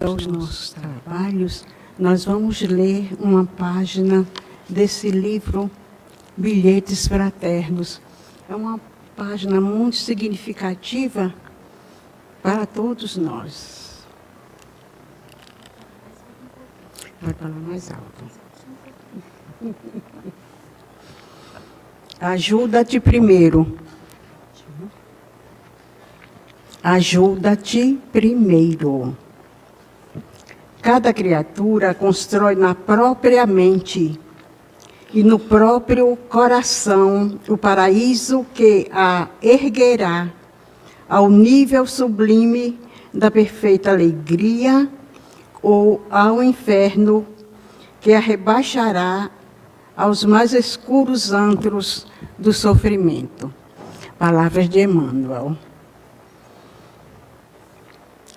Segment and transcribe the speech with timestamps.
[0.00, 1.64] aos nossos trabalhos,
[1.98, 4.26] nós vamos ler uma página
[4.68, 5.70] desse livro
[6.36, 8.00] Bilhetes Fraternos.
[8.48, 8.80] É uma
[9.14, 11.34] página muito significativa
[12.42, 14.06] para todos nós.
[17.20, 18.24] Vai falar mais alto.
[22.18, 23.78] Ajuda-te primeiro.
[26.82, 29.14] Ajuda-te primeiro.
[30.82, 34.18] Cada criatura constrói na própria mente
[35.12, 40.30] e no próprio coração o paraíso que a erguerá
[41.08, 42.78] ao nível sublime
[43.12, 44.88] da perfeita alegria
[45.62, 47.26] ou ao inferno
[48.00, 49.30] que a rebaixará
[49.94, 52.06] aos mais escuros antros
[52.38, 53.52] do sofrimento.
[54.18, 55.56] Palavras de Emmanuel.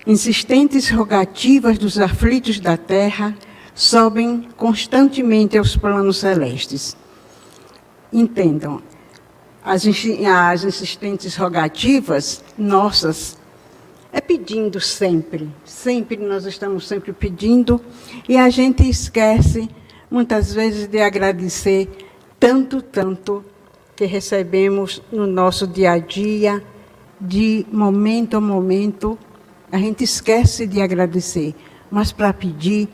[0.06, 3.36] Insistentes rogativas dos aflitos da terra
[3.74, 6.98] sobem constantemente aos planos celestes.
[8.12, 8.82] Entendam,
[9.64, 13.38] as, insistentes rogativas nossas
[14.12, 17.82] é pedindo sempre, sempre nós estamos sempre pedindo
[18.28, 19.70] e a gente esquece
[20.12, 21.90] muitas vezes de agradecer
[22.38, 23.44] tanto, tanto
[23.96, 26.62] que recebemos no nosso dia a dia,
[27.20, 29.18] de momento a momento,
[29.74, 31.56] a gente esquece de agradecer,
[31.90, 32.88] mas para pedir,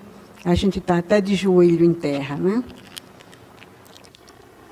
[0.45, 2.63] a gente está até de joelho em terra, né?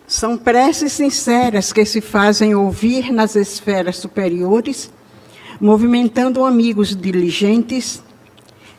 [0.08, 4.90] São preces sinceras que se fazem ouvir nas esferas superiores,
[5.60, 8.02] movimentando amigos diligentes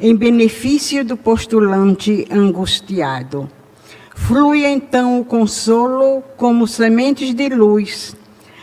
[0.01, 3.47] em benefício do postulante angustiado.
[4.15, 8.17] Flui então o consolo como sementes de luz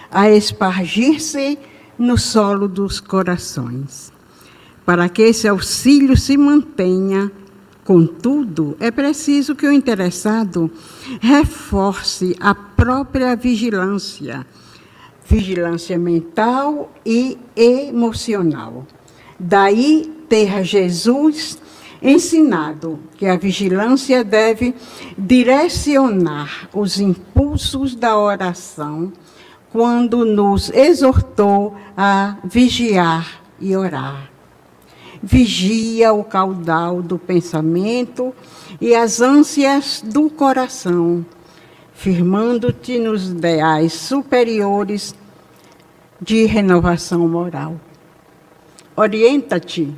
[0.09, 1.59] a espargir-se
[1.99, 4.14] no solo dos corações.
[4.85, 7.31] Para que esse auxílio se mantenha,
[7.83, 10.69] contudo, é preciso que o interessado
[11.19, 14.45] reforce a própria vigilância,
[15.27, 18.85] vigilância mental e emocional.
[19.39, 21.59] Daí ter Jesus
[22.01, 24.75] ensinado que a vigilância deve
[25.17, 29.11] direcionar os impulsos da oração
[29.71, 34.34] quando nos exortou a vigiar e orar
[35.25, 38.31] vigia o caudal do pensamento
[38.79, 41.25] e as ânsias do coração,
[41.95, 45.15] firmando-te nos ideais superiores
[46.21, 47.81] de renovação moral.
[48.95, 49.91] Orienta-te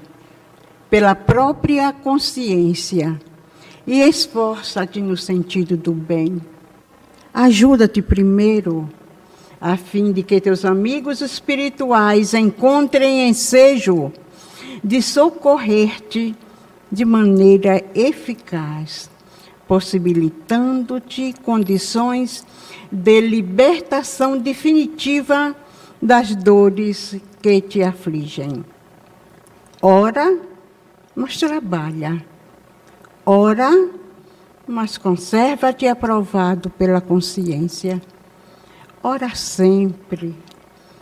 [0.90, 3.20] pela própria consciência
[3.86, 6.42] e esforça-te no sentido do bem.
[7.34, 8.90] Ajuda-te primeiro,
[9.60, 14.14] a fim de que teus amigos espirituais encontrem ensejo
[14.84, 16.36] de socorrer-te
[16.92, 19.10] de maneira eficaz,
[19.68, 22.46] possibilitando-te condições
[22.92, 25.56] de libertação definitiva
[26.02, 28.64] das dores que te afligem.
[29.82, 30.38] Ora,
[31.16, 32.24] mas trabalha.
[33.26, 33.70] Ora,
[34.66, 38.02] mas conserva-te aprovado pela consciência.
[39.04, 40.36] Ora sempre,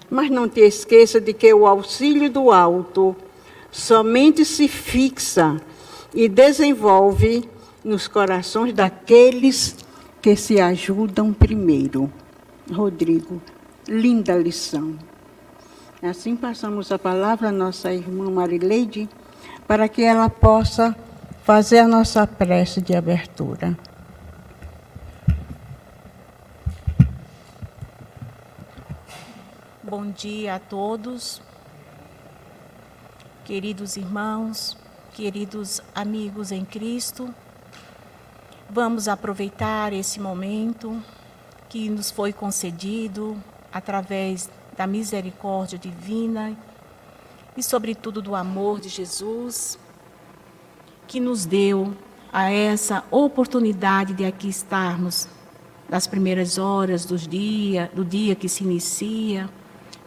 [0.09, 3.15] mas não te esqueça de que o auxílio do alto
[3.75, 5.59] somente se fixa
[6.13, 7.47] e desenvolve
[7.83, 9.75] nos corações daqueles
[10.21, 12.09] que se ajudam primeiro.
[12.71, 13.41] Rodrigo,
[13.85, 14.97] linda lição.
[16.01, 19.09] Assim passamos a palavra à nossa irmã Marileide,
[19.67, 20.95] para que ela possa
[21.43, 23.77] fazer a nossa prece de abertura.
[29.83, 31.41] Bom dia a todos.
[33.45, 34.75] Queridos irmãos,
[35.13, 37.31] queridos amigos em Cristo,
[38.67, 40.99] vamos aproveitar esse momento
[41.69, 43.37] que nos foi concedido
[43.71, 46.57] através da misericórdia divina
[47.55, 49.77] e, sobretudo, do amor de Jesus,
[51.07, 51.95] que nos deu
[52.33, 55.27] a essa oportunidade de aqui estarmos
[55.87, 59.47] nas primeiras horas do dia, do dia que se inicia,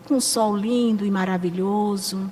[0.08, 2.28] com um sol lindo e maravilhoso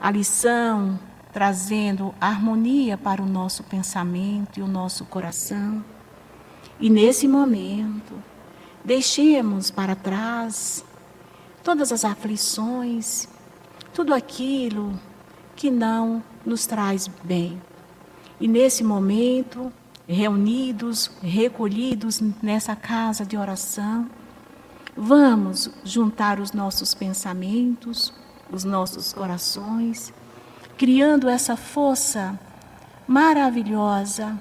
[0.00, 0.98] a lição
[1.32, 5.84] trazendo harmonia para o nosso pensamento e o nosso coração.
[6.80, 8.14] E nesse momento,
[8.84, 10.84] deixemos para trás
[11.62, 13.28] todas as aflições,
[13.92, 14.98] tudo aquilo
[15.54, 17.60] que não nos traz bem.
[18.40, 19.72] E nesse momento,
[20.06, 24.08] reunidos, recolhidos nessa casa de oração,
[24.96, 28.12] vamos juntar os nossos pensamentos,
[28.50, 30.12] os nossos corações
[30.76, 32.38] criando essa força
[33.08, 34.38] maravilhosa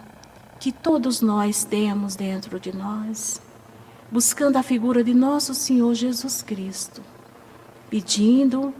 [0.59, 3.41] que todos nós temos dentro de nós,
[4.11, 7.01] buscando a figura de nosso Senhor Jesus Cristo,
[7.89, 8.73] pedindo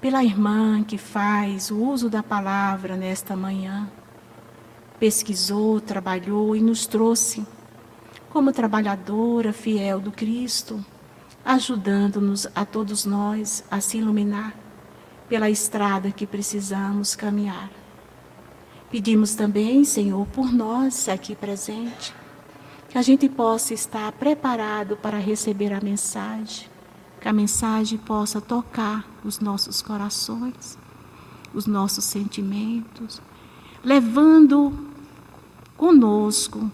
[0.00, 3.90] pela irmã que faz o uso da palavra nesta manhã,
[5.00, 7.44] pesquisou, trabalhou e nos trouxe
[8.30, 10.84] como trabalhadora fiel do Cristo,
[11.44, 14.54] ajudando-nos a todos nós a se iluminar
[15.28, 17.70] pela estrada que precisamos caminhar.
[18.90, 22.14] Pedimos também, Senhor, por nós aqui presente,
[22.88, 26.68] que a gente possa estar preparado para receber a mensagem,
[27.20, 30.78] que a mensagem possa tocar os nossos corações,
[31.52, 33.20] os nossos sentimentos,
[33.84, 34.72] levando
[35.76, 36.70] conosco,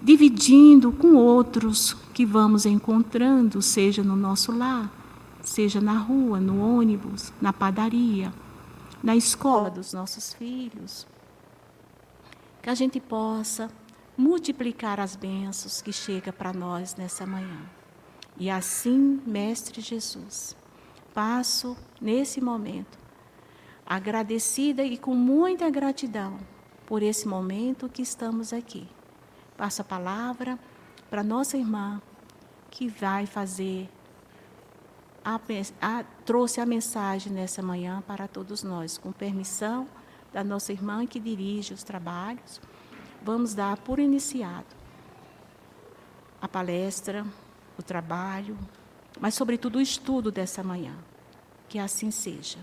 [0.00, 4.92] dividindo com outros que vamos encontrando, seja no nosso lar,
[5.40, 8.30] seja na rua, no ônibus, na padaria
[9.02, 11.06] na escola dos nossos filhos,
[12.60, 13.70] que a gente possa
[14.18, 17.62] multiplicar as bênçãos que chega para nós nessa manhã.
[18.36, 20.54] E assim, Mestre Jesus,
[21.14, 22.98] passo nesse momento
[23.86, 26.36] agradecida e com muita gratidão
[26.84, 28.86] por esse momento que estamos aqui.
[29.56, 30.58] Passo a palavra
[31.08, 32.02] para nossa irmã
[32.70, 33.88] que vai fazer
[35.24, 35.38] a,
[35.80, 39.86] a, trouxe a mensagem nessa manhã para todos nós, com permissão
[40.32, 42.60] da nossa irmã que dirige os trabalhos.
[43.22, 44.80] Vamos dar por iniciado
[46.40, 47.26] a palestra,
[47.78, 48.56] o trabalho,
[49.20, 50.96] mas, sobretudo, o estudo dessa manhã.
[51.68, 52.58] Que assim seja.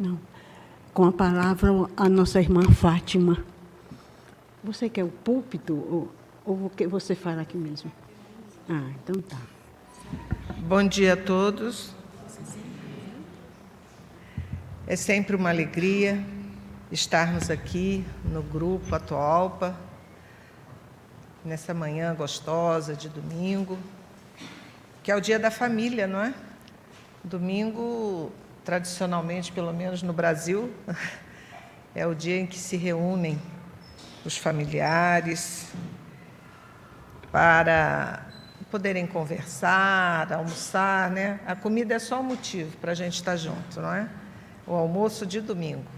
[0.00, 0.18] Não
[0.92, 3.42] com a palavra a nossa irmã Fátima.
[4.62, 6.12] Você quer o púlpito ou,
[6.44, 7.90] ou você fala aqui mesmo?
[8.68, 9.38] Ah, então tá.
[10.58, 11.94] Bom dia a todos.
[14.86, 16.22] É sempre uma alegria
[16.90, 19.78] estarmos aqui no grupo Atualpa,
[21.44, 23.78] nessa manhã gostosa de domingo,
[25.04, 26.34] que é o dia da família, não é?
[27.22, 28.32] Domingo
[28.70, 30.72] tradicionalmente, pelo menos no Brasil,
[31.92, 33.36] é o dia em que se reúnem
[34.24, 35.72] os familiares
[37.32, 38.26] para
[38.70, 41.40] poderem conversar, almoçar, né?
[41.48, 44.08] A comida é só um motivo para a gente estar junto, não é?
[44.68, 45.90] O almoço de domingo.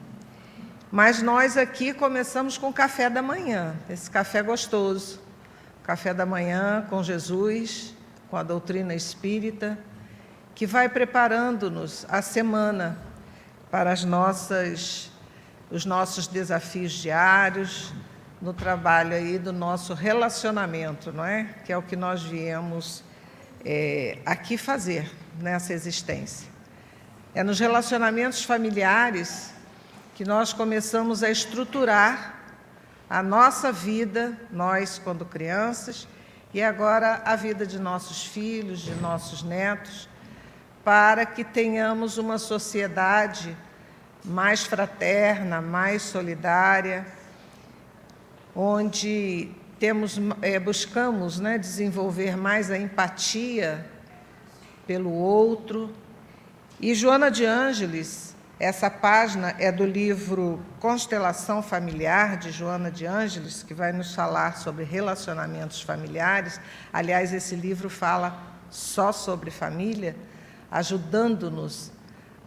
[0.91, 5.21] Mas nós aqui começamos com café da manhã, esse café gostoso.
[5.83, 7.95] Café da manhã com Jesus,
[8.31, 9.79] com a doutrina espírita
[10.55, 12.99] que vai preparando-nos a semana
[13.71, 15.11] para as nossas,
[15.71, 17.93] os nossos desafios diários,
[18.41, 21.55] no trabalho aí do nosso relacionamento, não é?
[21.65, 23.05] Que é o que nós viemos
[23.65, 26.49] é, aqui fazer nessa existência.
[27.35, 29.55] É nos relacionamentos familiares
[30.15, 32.35] que nós começamos a estruturar
[33.09, 36.09] a nossa vida, nós quando crianças,
[36.53, 40.09] e agora a vida de nossos filhos, de nossos netos,
[40.85, 43.57] para que tenhamos uma sociedade
[44.25, 47.07] mais fraterna, mais solidária,
[48.55, 53.87] onde temos, é, buscamos né, desenvolver mais a empatia
[54.87, 55.93] pelo outro.
[56.81, 63.63] E Joana de Ângeles, essa página é do livro Constelação Familiar, de Joana de Ângeles,
[63.63, 66.61] que vai nos falar sobre relacionamentos familiares.
[66.93, 68.37] Aliás, esse livro fala
[68.71, 70.17] só sobre família
[70.73, 71.93] ajudando-nos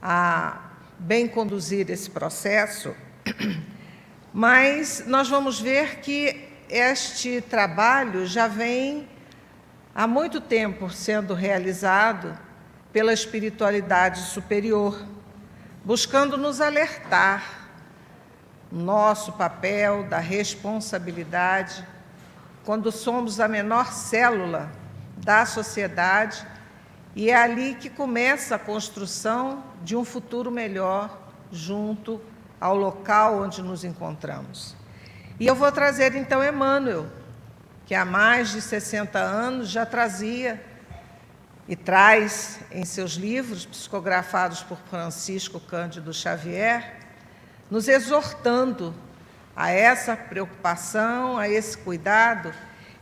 [0.01, 2.95] a bem conduzir esse processo,
[4.33, 9.07] mas nós vamos ver que este trabalho já vem
[9.93, 12.35] há muito tempo sendo realizado
[12.91, 15.05] pela espiritualidade superior,
[15.83, 17.69] buscando nos alertar
[18.71, 21.87] nosso papel da responsabilidade
[22.63, 24.71] quando somos a menor célula
[25.17, 26.54] da sociedade
[27.15, 31.17] e é ali que começa a construção de um futuro melhor
[31.51, 32.21] junto
[32.59, 34.75] ao local onde nos encontramos.
[35.39, 37.07] E eu vou trazer então Emmanuel,
[37.85, 40.61] que há mais de 60 anos já trazia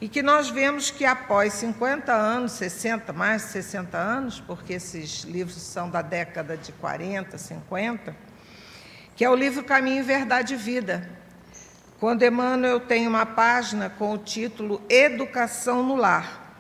[0.04, 5.22] e que nós vemos que após 50 anos, 60, mais de 60 anos, porque esses
[5.22, 8.14] livros são da década de 40, 50,
[9.16, 11.10] que é o livro Caminho, Verdade e Vida,
[12.02, 16.54] quando Emmanuel tem uma página com o título Educação no Lar.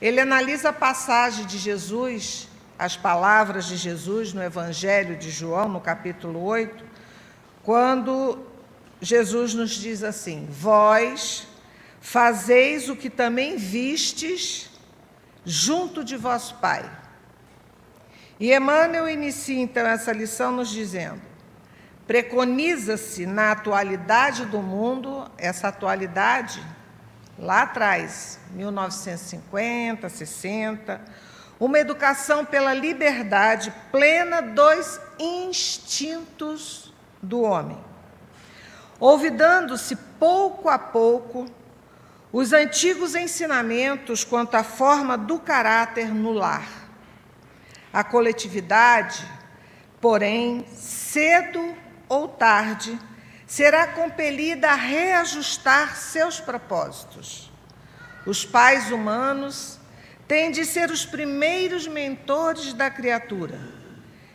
[0.00, 5.80] Ele analisa a passagem de Jesus, as palavras de Jesus no Evangelho de João, no
[5.80, 6.84] capítulo 8,
[7.64, 8.38] quando
[9.02, 11.47] Jesus nos diz assim: Vós
[12.10, 14.70] fazeis o que também vistes
[15.44, 16.90] junto de vosso Pai.
[18.40, 21.20] E Emmanuel inicia então essa lição nos dizendo:
[22.06, 26.64] preconiza-se na atualidade do mundo, essa atualidade
[27.38, 31.02] lá atrás, 1950, 60,
[31.60, 37.78] uma educação pela liberdade plena dos instintos do homem,
[38.98, 41.57] olvidando-se pouco a pouco
[42.32, 46.68] os antigos ensinamentos quanto à forma do caráter no lar.
[47.92, 49.26] A coletividade,
[50.00, 51.74] porém, cedo
[52.08, 52.98] ou tarde,
[53.46, 57.50] será compelida a reajustar seus propósitos.
[58.26, 59.78] Os pais humanos
[60.26, 63.58] têm de ser os primeiros mentores da criatura.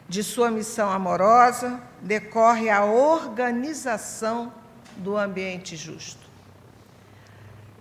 [0.10, 4.52] De sua missão amorosa decorre a organização
[4.98, 6.23] do ambiente justo.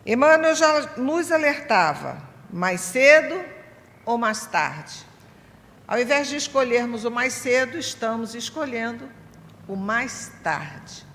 [0.05, 3.41] Emmanuel já nos alertava, mais cedo
[4.05, 5.07] ou mais tarde.
[5.87, 9.09] Ao invés de escolhermos o mais cedo, estamos escolhendo
[9.69, 11.07] o mais tarde.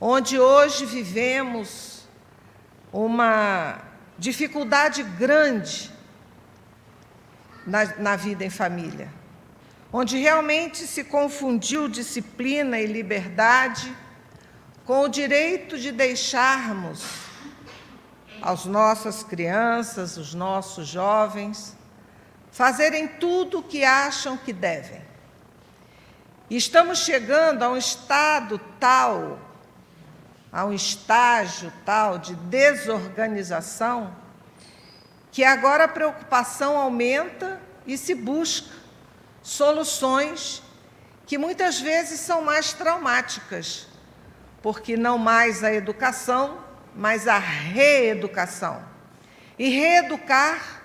[0.00, 2.06] Onde hoje vivemos
[2.92, 3.80] uma
[4.16, 5.90] dificuldade grande
[7.66, 9.08] na, na vida em família,
[9.92, 13.92] onde realmente se confundiu disciplina e liberdade
[14.84, 17.25] com o direito de deixarmos
[18.42, 21.76] às nossas crianças, os nossos jovens,
[22.50, 25.04] fazerem tudo o que acham que devem.
[26.48, 29.38] E estamos chegando a um estado tal,
[30.52, 34.14] a um estágio tal de desorganização,
[35.32, 38.74] que agora a preocupação aumenta e se busca
[39.42, 40.62] soluções
[41.26, 43.86] que muitas vezes são mais traumáticas,
[44.62, 46.64] porque não mais a educação
[46.96, 48.82] mas a reeducação.
[49.58, 50.80] E reeducar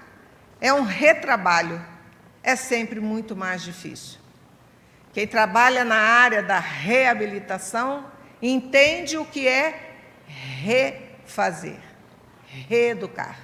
[0.60, 1.84] é um retrabalho,
[2.44, 4.20] é sempre muito mais difícil.
[5.14, 8.06] Quem trabalha na área da reabilitação
[8.42, 9.96] entende o que é
[10.64, 11.80] refazer,
[12.46, 13.38] reeducar.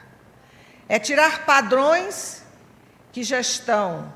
[0.89, 2.43] É tirar padrões
[3.11, 4.13] que já estão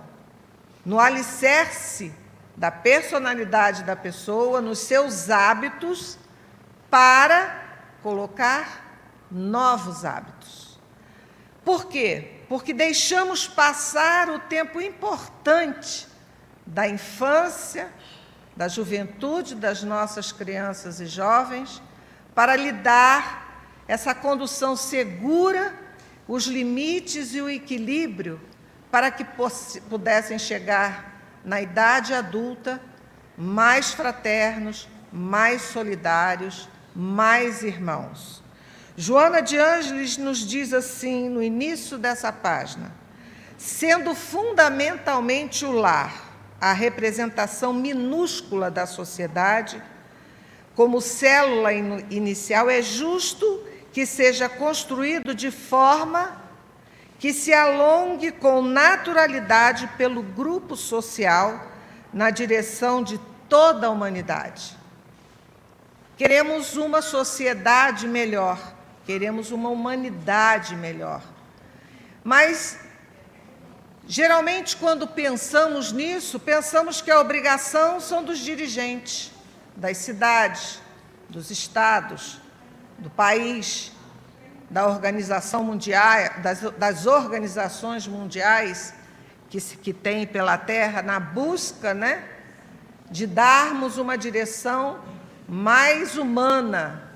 [0.86, 2.14] no alicerce
[2.56, 6.18] da personalidade da pessoa, nos seus hábitos,
[6.90, 7.71] para
[8.02, 8.92] colocar
[9.30, 10.80] novos hábitos.
[11.64, 12.42] Por quê?
[12.50, 16.08] Porque deixamos passar o tempo importante
[16.66, 17.92] da infância,
[18.56, 21.82] da juventude das nossas crianças e jovens
[22.34, 25.74] para lhe dar essa condução segura,
[26.28, 28.40] os limites e o equilíbrio
[28.90, 29.26] para que
[29.90, 31.12] pudessem chegar
[31.44, 32.82] na idade adulta
[33.38, 38.44] mais fraternos, mais solidários, mais irmãos.
[38.98, 42.92] Joana de Ângeles nos diz assim no início dessa página:
[43.58, 46.32] sendo fundamentalmente o lar
[46.62, 49.82] a representação minúscula da sociedade,
[50.76, 56.40] como célula inicial, é justo que seja construído de forma
[57.18, 61.68] que se alongue com naturalidade pelo grupo social
[62.14, 63.20] na direção de
[63.50, 64.78] toda a humanidade.
[66.22, 68.76] Queremos uma sociedade melhor,
[69.08, 71.20] queremos uma humanidade melhor.
[72.24, 72.78] Mas,
[74.08, 79.32] geralmente, quando pensamos nisso, pensamos que a obrigação são dos dirigentes,
[79.76, 80.80] das cidades,
[81.28, 82.40] dos estados,
[83.00, 83.92] do país,
[84.70, 88.94] da organização mundial, das, das organizações mundiais
[89.50, 92.24] que, se, que tem pela Terra, na busca né,
[93.10, 95.00] de darmos uma direção
[95.52, 97.12] mais humana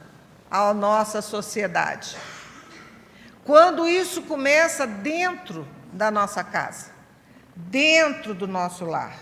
[0.52, 2.18] à nossa sociedade.
[3.46, 6.92] Quando isso começa dentro da nossa casa,
[7.56, 9.16] dentro do nosso lar.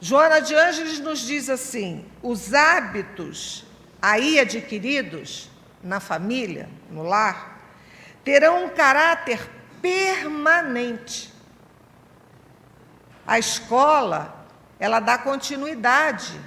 [0.00, 3.66] Joana de Ângeles nos diz assim: os hábitos
[4.00, 5.50] aí adquiridos
[5.82, 7.60] na família, no lar,
[8.24, 9.46] terão um caráter
[9.82, 11.34] permanente.
[13.26, 14.46] A escola,
[14.78, 16.40] ela dá continuidade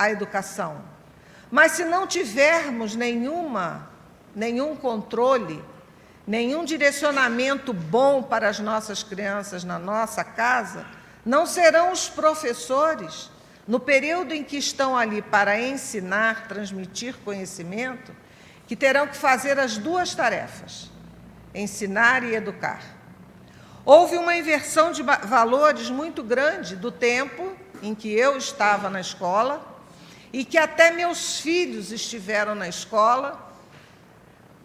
[0.00, 0.80] a educação.
[1.50, 3.90] Mas se não tivermos nenhuma,
[4.34, 5.62] nenhum controle,
[6.26, 10.86] nenhum direcionamento bom para as nossas crianças na nossa casa,
[11.22, 13.30] não serão os professores,
[13.68, 18.16] no período em que estão ali para ensinar, transmitir conhecimento,
[18.66, 20.90] que terão que fazer as duas tarefas:
[21.54, 22.80] ensinar e educar.
[23.84, 27.52] Houve uma inversão de valores muito grande do tempo
[27.82, 29.69] em que eu estava na escola
[30.32, 33.50] e que até meus filhos estiveram na escola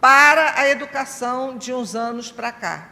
[0.00, 2.90] para a educação de uns anos para cá.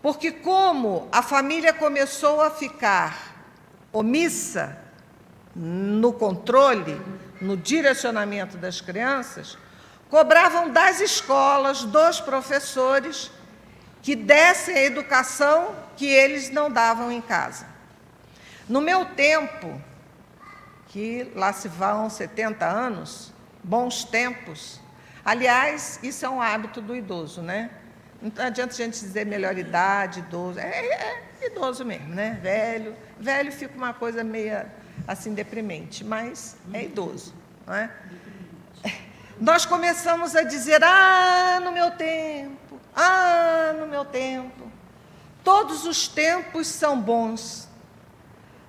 [0.00, 3.44] Porque, como a família começou a ficar
[3.92, 4.78] omissa
[5.54, 7.00] no controle,
[7.40, 9.58] no direcionamento das crianças,
[10.08, 13.30] cobravam das escolas, dos professores,
[14.02, 17.66] que dessem a educação que eles não davam em casa.
[18.66, 19.80] No meu tempo,
[20.90, 23.32] que lá se vão 70 anos,
[23.62, 24.80] bons tempos,
[25.24, 27.70] aliás, isso é um hábito do idoso, né?
[28.20, 32.40] Não adianta a gente dizer melhor idade, idoso, é, é, é idoso mesmo, né?
[32.42, 34.66] Velho, velho fica uma coisa meio
[35.06, 37.32] assim deprimente, mas é idoso,
[37.64, 37.88] não é?
[39.40, 44.68] Nós começamos a dizer: ah, no meu tempo, ah, no meu tempo.
[45.44, 47.68] Todos os tempos são bons,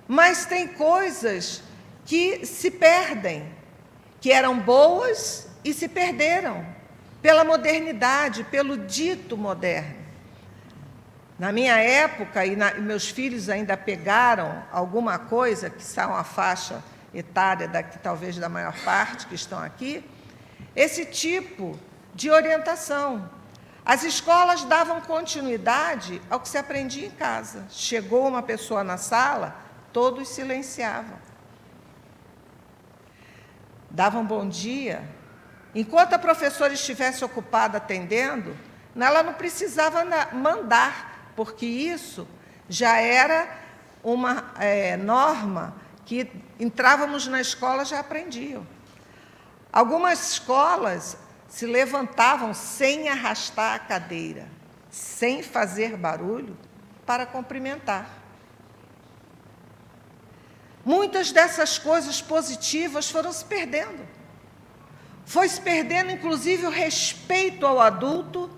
[0.06, 1.62] mas tem coisas
[2.04, 3.52] que se perdem,
[4.20, 6.64] que eram boas e se perderam
[7.20, 10.02] pela modernidade, pelo dito moderno.
[11.38, 16.24] Na minha época, e, na, e meus filhos ainda pegaram alguma coisa, que são a
[16.24, 16.82] faixa
[17.14, 20.04] etária daqui, talvez da maior parte que estão aqui,
[20.74, 21.78] esse tipo
[22.14, 23.28] de orientação.
[23.84, 27.66] As escolas davam continuidade ao que se aprendia em casa.
[27.70, 29.56] Chegou uma pessoa na sala,
[29.92, 31.18] todos silenciavam.
[33.92, 35.06] Davam bom dia.
[35.74, 38.56] Enquanto a professora estivesse ocupada atendendo,
[38.96, 42.26] ela não precisava mandar, porque isso
[42.70, 43.46] já era
[44.02, 48.66] uma é, norma que entrávamos na escola já aprendiam.
[49.70, 54.48] Algumas escolas se levantavam sem arrastar a cadeira,
[54.90, 56.56] sem fazer barulho,
[57.04, 58.21] para cumprimentar.
[60.84, 64.06] Muitas dessas coisas positivas foram se perdendo.
[65.24, 68.50] Foi se perdendo, inclusive, o respeito ao adulto,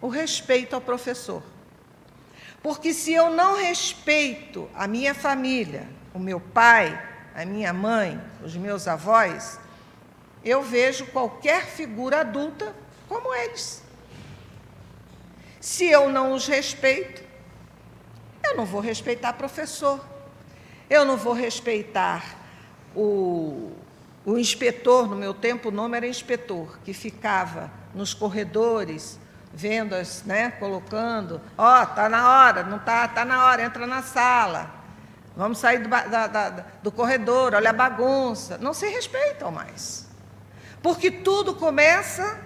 [0.00, 1.42] o respeito ao professor.
[2.62, 7.00] Porque se eu não respeito a minha família, o meu pai,
[7.34, 9.58] a minha mãe, os meus avós,
[10.44, 12.74] eu vejo qualquer figura adulta
[13.08, 13.82] como eles.
[15.60, 17.22] Se eu não os respeito,
[18.42, 20.04] eu não vou respeitar professor,
[20.90, 22.36] eu não vou respeitar
[22.94, 23.72] o,
[24.26, 29.18] o inspetor, no meu tempo o nome era inspetor, que ficava nos corredores,
[29.54, 33.86] vendo as, né, colocando, ó, oh, tá na hora, não tá, tá na hora, entra
[33.86, 34.80] na sala.
[35.36, 36.50] Vamos sair do, da, da,
[36.82, 38.58] do corredor, olha a bagunça.
[38.58, 40.06] Não se respeitam mais.
[40.82, 42.38] Porque tudo começa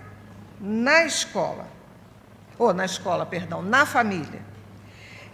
[0.61, 1.67] na escola.
[2.59, 4.43] Ou na escola, perdão, na família.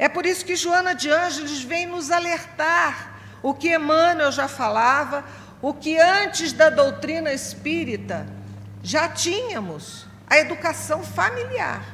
[0.00, 5.22] É por isso que Joana de Ângeles vem nos alertar o que Emmanuel já falava,
[5.60, 8.26] o que antes da doutrina espírita
[8.82, 11.84] já tínhamos, a educação familiar.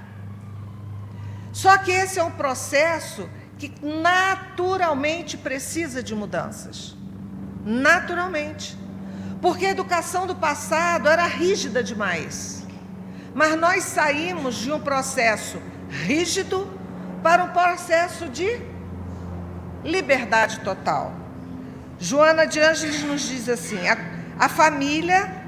[1.52, 6.94] Só que esse é um processo que naturalmente precisa de mudanças.
[7.64, 8.78] Naturalmente.
[9.42, 12.64] Porque a educação do passado era rígida demais.
[13.34, 16.85] Mas nós saímos de um processo rígido
[17.22, 18.60] para um processo de
[19.84, 21.12] liberdade total.
[21.98, 23.96] Joana de Ângeles nos diz assim: a,
[24.38, 25.44] a família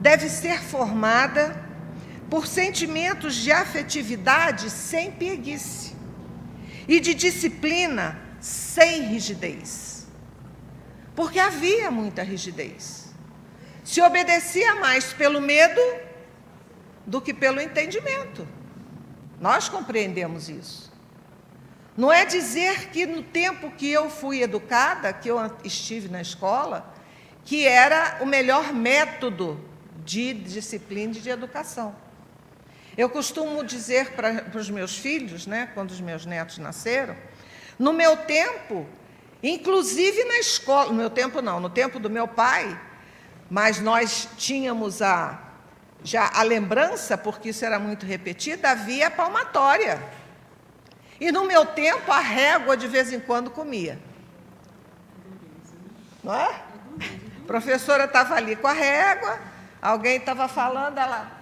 [0.00, 1.64] deve ser formada
[2.28, 5.94] por sentimentos de afetividade sem preguiça
[6.86, 10.06] e de disciplina sem rigidez.
[11.14, 13.12] Porque havia muita rigidez.
[13.82, 15.80] Se obedecia mais pelo medo
[17.06, 18.46] do que pelo entendimento.
[19.40, 20.87] Nós compreendemos isso.
[21.98, 26.94] Não é dizer que no tempo que eu fui educada, que eu estive na escola,
[27.44, 29.60] que era o melhor método
[30.04, 31.96] de disciplina e de educação.
[32.96, 37.16] Eu costumo dizer para, para os meus filhos, né, quando os meus netos nasceram,
[37.76, 38.86] no meu tempo,
[39.42, 42.80] inclusive na escola, no meu tempo não, no tempo do meu pai,
[43.50, 45.46] mas nós tínhamos a
[46.04, 50.00] já a lembrança, porque isso era muito repetido, havia a palmatória.
[51.20, 53.98] E no meu tempo a régua de vez em quando comia.
[56.22, 56.62] Não é?
[57.42, 59.38] A professora estava ali com a régua,
[59.80, 61.38] alguém estava falando, ela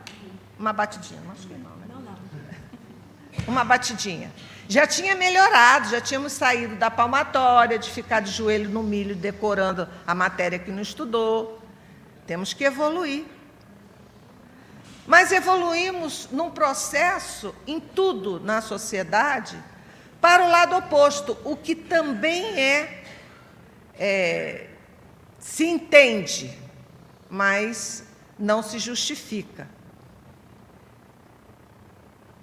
[0.58, 1.86] uma batidinha, acho que não, né?
[1.88, 2.16] Não, não.
[3.46, 4.32] uma batidinha.
[4.68, 9.88] Já tinha melhorado, já tínhamos saído da palmatória, de ficar de joelho no milho decorando
[10.06, 11.60] a matéria que não estudou.
[12.26, 13.24] Temos que evoluir.
[15.06, 19.56] Mas evoluímos num processo em tudo na sociedade
[20.20, 23.04] para o lado oposto, o que também é,
[23.94, 24.66] é
[25.38, 26.58] se entende,
[27.30, 28.02] mas
[28.36, 29.68] não se justifica.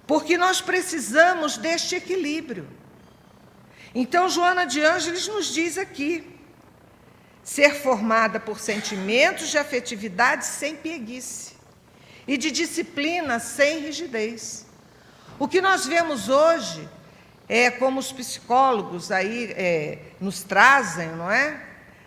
[0.06, 2.68] Porque nós precisamos deste equilíbrio.
[3.94, 6.38] Então, Joana de Ângeles nos diz aqui:
[7.42, 11.53] ser formada por sentimentos de afetividade sem pieguice
[12.26, 14.66] e de disciplina sem rigidez.
[15.38, 16.88] O que nós vemos hoje
[17.48, 21.60] é como os psicólogos aí é, nos trazem, não é?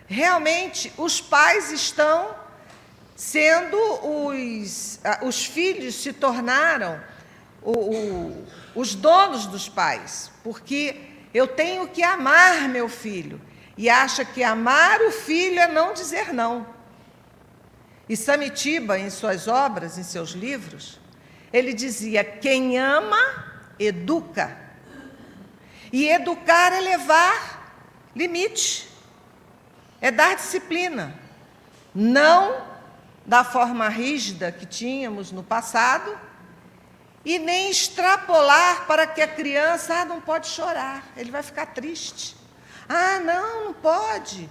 [0.06, 2.34] Realmente, os pais estão
[3.14, 7.00] sendo os, os filhos se tornaram
[7.62, 10.96] o, o, os donos dos pais, porque
[11.34, 13.40] eu tenho que amar meu filho
[13.76, 16.66] e acha que amar o filho é não dizer não.
[18.08, 20.98] E Samitiba, em suas obras, em seus livros,
[21.52, 23.18] ele dizia: quem ama,
[23.78, 24.56] educa.
[25.92, 28.88] E educar é levar limite,
[30.00, 31.14] é dar disciplina.
[31.94, 32.66] Não
[33.24, 36.18] da forma rígida que tínhamos no passado,
[37.24, 42.34] e nem extrapolar para que a criança ah, não pode chorar, ele vai ficar triste.
[42.88, 44.48] Ah, não, não pode.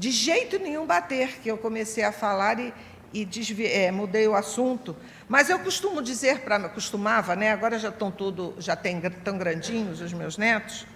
[0.00, 2.72] De jeito nenhum bater, que eu comecei a falar e,
[3.12, 4.96] e desvi, é, mudei o assunto.
[5.28, 7.52] Mas eu costumo dizer para costumava, né?
[7.52, 10.86] Agora já estão tudo, já tem tão grandinhos os meus netos.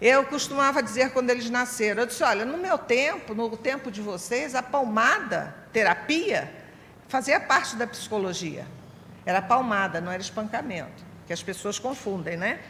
[0.00, 4.00] Eu costumava dizer quando eles nasceram, eu disse, olha, no meu tempo, no tempo de
[4.00, 6.48] vocês, a palmada, terapia,
[7.08, 8.64] fazia parte da psicologia.
[9.26, 12.60] Era palmada, não era espancamento, que as pessoas confundem, né?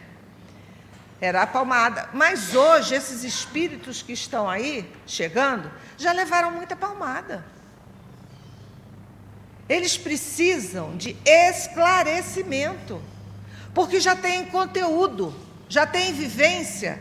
[1.22, 2.08] Era a palmada.
[2.12, 7.44] Mas hoje, esses espíritos que estão aí, chegando, já levaram muita palmada.
[9.68, 13.00] Eles precisam de esclarecimento,
[13.72, 15.32] porque já tem conteúdo,
[15.68, 16.98] já tem vivência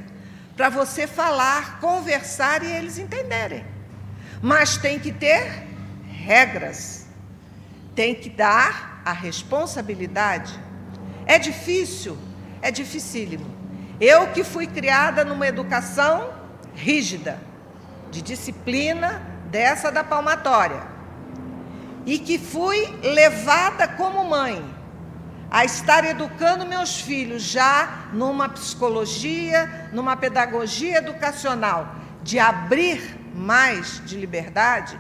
[0.56, 3.66] para você falar, conversar e eles entenderem.
[4.40, 5.68] Mas tem que ter
[6.08, 7.08] regras,
[7.96, 10.54] tem que dar a responsabilidade,
[11.26, 12.16] é difícil,
[12.62, 13.61] é dificílimo.
[14.02, 16.34] Eu que fui criada numa educação
[16.74, 17.40] rígida,
[18.10, 20.82] de disciplina dessa da palmatória,
[22.04, 24.60] e que fui levada como mãe
[25.52, 34.18] a estar educando meus filhos já numa psicologia, numa pedagogia educacional, de abrir mais de
[34.18, 35.00] liberdade,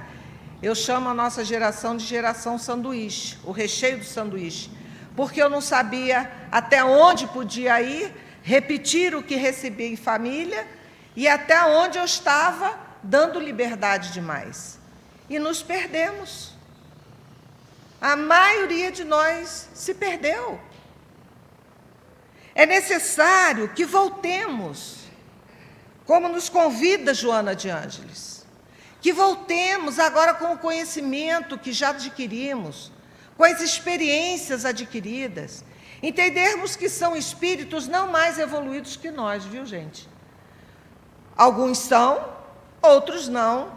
[0.61, 4.69] eu chamo a nossa geração de geração sanduíche, o recheio do sanduíche,
[5.15, 10.67] porque eu não sabia até onde podia ir, repetir o que recebi em família
[11.15, 14.79] e até onde eu estava dando liberdade demais.
[15.29, 16.53] E nos perdemos.
[17.99, 20.59] A maioria de nós se perdeu.
[22.53, 24.97] É necessário que voltemos,
[26.05, 28.31] como nos convida Joana de Ângeles
[29.01, 32.91] que voltemos agora com o conhecimento que já adquirimos,
[33.35, 35.65] com as experiências adquiridas,
[36.01, 40.09] entendermos que são espíritos não mais evoluídos que nós, viu, gente?
[41.37, 42.23] Alguns são,
[42.81, 43.71] outros não,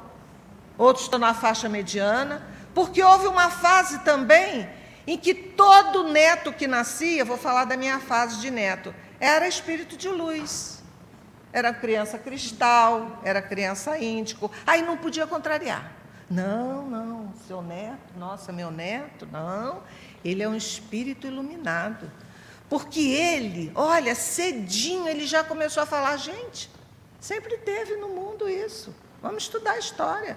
[0.76, 4.68] outros estão na faixa mediana, porque houve uma fase também
[5.06, 9.96] em que todo neto que nascia, vou falar da minha fase de neto, era espírito
[9.96, 10.82] de luz.
[11.52, 15.92] Era criança cristal, era criança índico, aí não podia contrariar.
[16.28, 19.82] Não, não, seu neto, nossa, meu neto, não,
[20.24, 22.10] ele é um espírito iluminado.
[22.68, 26.70] Porque ele, olha, cedinho ele já começou a falar, gente,
[27.20, 28.94] sempre teve no mundo isso.
[29.20, 30.36] Vamos estudar a história.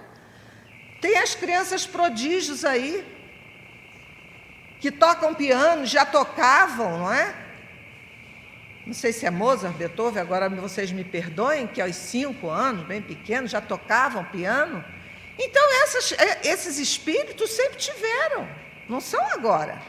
[1.00, 3.06] Tem as crianças prodígios aí,
[4.80, 7.48] que tocam piano, já tocavam, não é?
[8.88, 13.02] não sei se é Mozart, Beethoven, agora vocês me perdoem, que aos cinco anos, bem
[13.02, 14.82] pequenos, já tocavam piano.
[15.38, 18.48] Então, essas, é, esses espíritos sempre tiveram,
[18.88, 19.80] não são agora.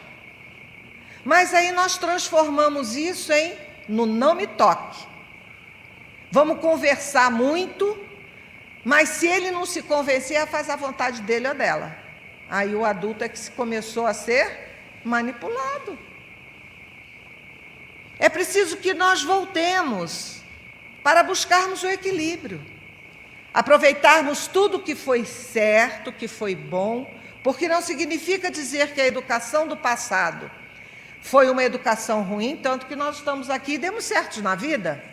[1.23, 3.55] Mas aí nós transformamos isso em
[3.87, 5.07] no não me toque.
[6.31, 7.97] Vamos conversar muito,
[8.83, 11.95] mas se ele não se convencer, faz a vontade dele ou dela.
[12.49, 14.69] Aí o adulto é que começou a ser
[15.03, 15.97] manipulado.
[18.19, 20.41] É preciso que nós voltemos
[21.01, 22.61] para buscarmos o equilíbrio,
[23.53, 27.09] aproveitarmos tudo que foi certo, que foi bom,
[27.49, 30.51] porque não significa dizer que a educação do passado
[31.19, 35.03] Foi uma educação ruim, tanto que nós estamos aqui e demos certos na vida?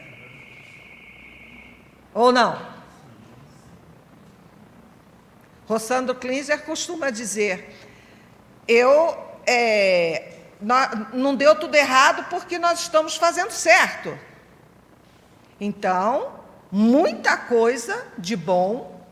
[2.13, 2.75] Ou não?
[5.67, 7.75] Rossandro Klinzer costuma dizer:
[8.69, 10.35] eu é,
[11.15, 14.17] não deu tudo errado porque nós estamos fazendo certo.
[15.59, 16.39] Então,
[16.71, 19.03] muita coisa de bom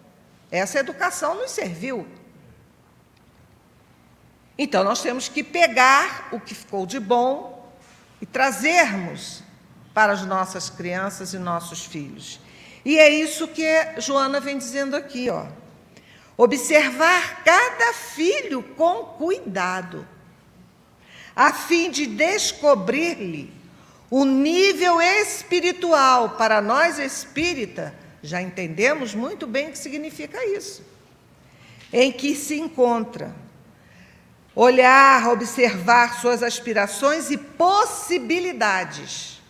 [0.50, 2.06] essa educação nos serviu.
[4.56, 7.72] Então, nós temos que pegar o que ficou de bom
[8.20, 9.42] e trazermos
[9.92, 12.40] para as nossas crianças e nossos filhos.
[12.84, 13.64] E é isso que
[13.98, 15.46] Joana vem dizendo aqui, ó.
[16.36, 20.06] Observar cada filho com cuidado,
[21.34, 23.52] a fim de descobrir-lhe
[24.10, 26.30] o nível espiritual.
[26.30, 30.84] Para nós espírita, já entendemos muito bem o que significa isso.
[31.92, 33.34] Em que se encontra.
[34.54, 39.42] Olhar, observar suas aspirações e possibilidades.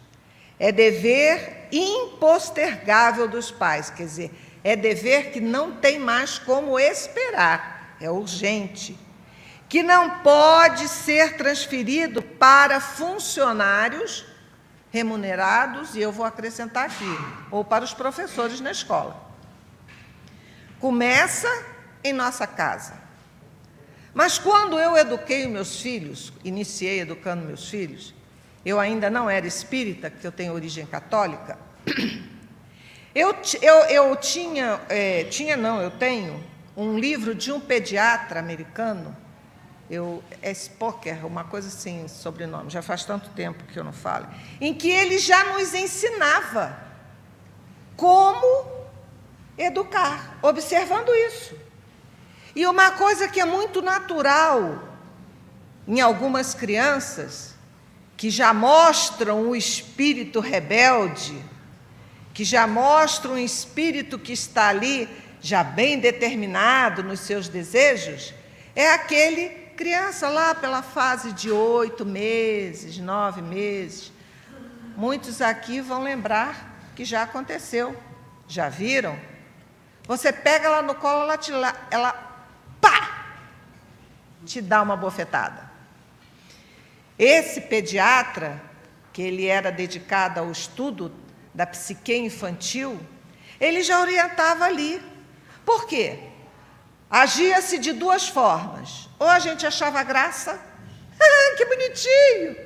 [0.58, 4.30] É dever impostergável dos pais, quer dizer,
[4.62, 8.98] é dever que não tem mais como esperar, é urgente.
[9.68, 14.24] Que não pode ser transferido para funcionários
[14.90, 17.18] remunerados, e eu vou acrescentar aqui,
[17.50, 19.20] ou para os professores na escola.
[20.78, 21.48] Começa
[22.02, 23.03] em nossa casa.
[24.14, 28.14] Mas quando eu eduquei meus filhos, iniciei educando meus filhos,
[28.64, 31.58] eu ainda não era espírita, que eu tenho origem católica.
[33.16, 36.42] Eu, eu, eu tinha, é, tinha não, eu tenho
[36.76, 39.16] um livro de um pediatra americano,
[39.88, 44.26] eu, é Spocker, uma coisa assim, sobrenome, já faz tanto tempo que eu não falo,
[44.60, 46.76] em que ele já nos ensinava
[47.96, 48.66] como
[49.56, 51.56] educar, observando isso.
[52.54, 54.88] E uma coisa que é muito natural
[55.86, 57.54] em algumas crianças,
[58.16, 61.44] que já mostram o espírito rebelde,
[62.32, 65.08] que já mostra um espírito que está ali,
[65.40, 68.32] já bem determinado nos seus desejos,
[68.74, 74.12] é aquele criança lá pela fase de oito meses, nove meses.
[74.96, 77.96] Muitos aqui vão lembrar que já aconteceu.
[78.46, 79.18] Já viram?
[80.06, 81.50] Você pega ela no colo, ela te
[81.90, 82.33] ela
[84.44, 85.70] te dá uma bofetada.
[87.18, 88.60] Esse pediatra,
[89.12, 91.12] que ele era dedicado ao estudo
[91.54, 92.98] da psique infantil,
[93.60, 95.00] ele já orientava ali.
[95.64, 96.18] Por quê?
[97.08, 99.08] Agia-se de duas formas.
[99.18, 100.60] Ou a gente achava graça,
[101.56, 102.56] que bonitinho,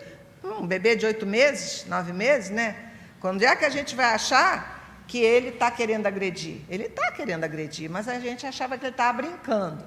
[0.61, 2.75] um bebê de oito meses, nove meses, né?
[3.21, 6.63] Quando é que a gente vai achar que ele está querendo agredir?
[6.69, 9.85] Ele está querendo agredir, mas a gente achava que ele estava brincando.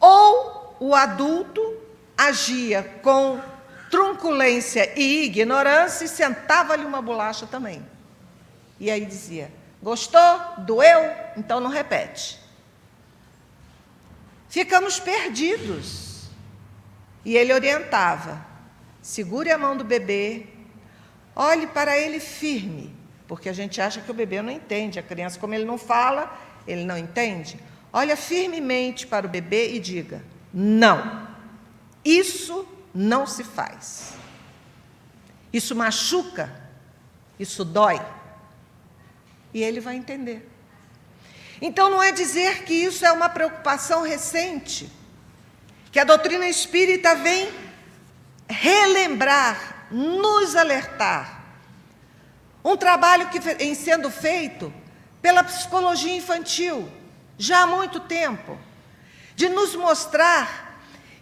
[0.00, 1.60] Ou o adulto
[2.16, 3.40] agia com
[3.90, 7.84] trunculência e ignorância e sentava-lhe uma bolacha também.
[8.78, 9.50] E aí dizia:
[9.82, 10.40] Gostou?
[10.58, 11.12] Doeu?
[11.36, 12.40] Então não repete.
[14.48, 16.28] Ficamos perdidos.
[17.24, 18.44] E ele orientava:
[19.02, 20.46] segure a mão do bebê,
[21.34, 22.94] olhe para ele firme,
[23.26, 24.98] porque a gente acha que o bebê não entende.
[24.98, 26.36] A criança, como ele não fala,
[26.66, 27.58] ele não entende.
[27.92, 30.22] Olha firmemente para o bebê e diga:
[30.58, 31.28] não,
[32.02, 34.14] isso não se faz.
[35.52, 36.50] Isso machuca,
[37.38, 38.00] isso dói
[39.52, 40.50] e ele vai entender.
[41.60, 44.90] Então não é dizer que isso é uma preocupação recente,
[45.92, 47.52] que a doutrina espírita vem
[48.48, 51.44] relembrar, nos alertar.
[52.64, 54.72] Um trabalho que vem sendo feito
[55.20, 56.90] pela psicologia infantil
[57.36, 58.58] já há muito tempo,
[59.36, 60.80] de nos mostrar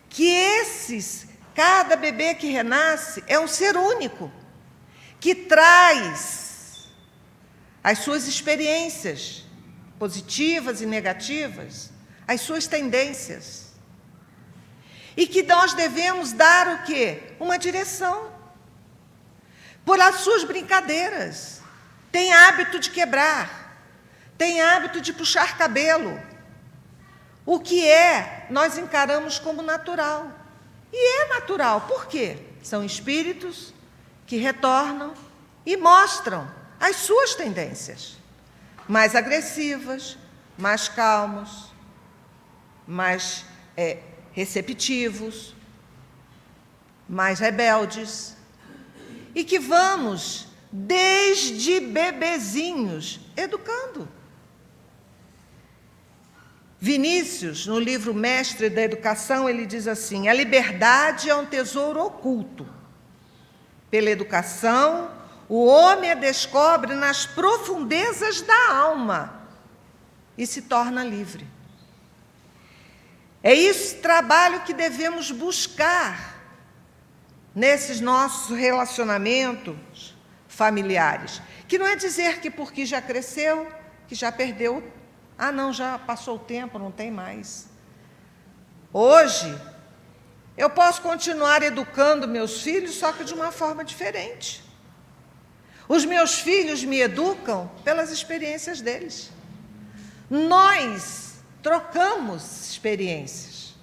[0.09, 4.33] que esses, cada bebê que renasce é um ser único,
[5.19, 6.89] que traz
[7.83, 9.45] as suas experiências
[9.99, 11.91] positivas e negativas,
[12.27, 13.75] as suas tendências.
[15.17, 17.35] E que nós devemos dar o quê?
[17.41, 18.33] Uma direção.
[19.85, 21.61] Por as suas brincadeiras.
[22.13, 23.77] Tem hábito de quebrar,
[24.39, 26.34] tem hábito de puxar cabelo.
[27.47, 30.31] O que é, nós encaramos como natural.
[30.93, 32.39] E é natural, por quê?
[32.63, 33.75] São espíritos
[34.27, 35.13] que retornam
[35.67, 38.17] e mostram as suas tendências,
[38.89, 40.17] mais agressivas,
[40.57, 41.73] mais calmos,
[42.87, 43.45] mais
[43.77, 43.99] é,
[44.33, 45.55] receptivos,
[47.09, 48.37] mais rebeldes,
[49.35, 54.09] e que vamos, desde bebezinhos, educando.
[56.85, 62.69] Vinícius, no livro Mestre da Educação, ele diz assim: a liberdade é um tesouro oculto.
[63.91, 65.11] Pela educação,
[65.49, 69.49] o homem a descobre nas profundezas da alma
[70.37, 71.47] e se torna livre.
[73.43, 76.39] É esse trabalho que devemos buscar
[77.55, 80.15] nesses nossos relacionamentos
[80.47, 81.41] familiares.
[81.67, 83.67] Que não é dizer que porque já cresceu,
[84.07, 84.85] que já perdeu
[85.37, 87.67] ah, não, já passou o tempo, não tem mais.
[88.93, 89.59] Hoje,
[90.57, 94.63] eu posso continuar educando meus filhos, só que de uma forma diferente.
[95.89, 99.31] Os meus filhos me educam pelas experiências deles.
[100.31, 103.75] Nós trocamos experiências.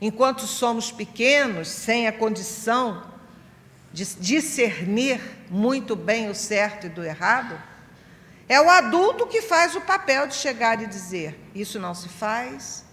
[0.00, 3.04] Enquanto somos pequenos, sem a condição
[3.92, 7.60] de discernir muito bem o certo e do errado,
[8.48, 12.84] é o adulto que faz o papel de chegar e dizer: isso não se faz,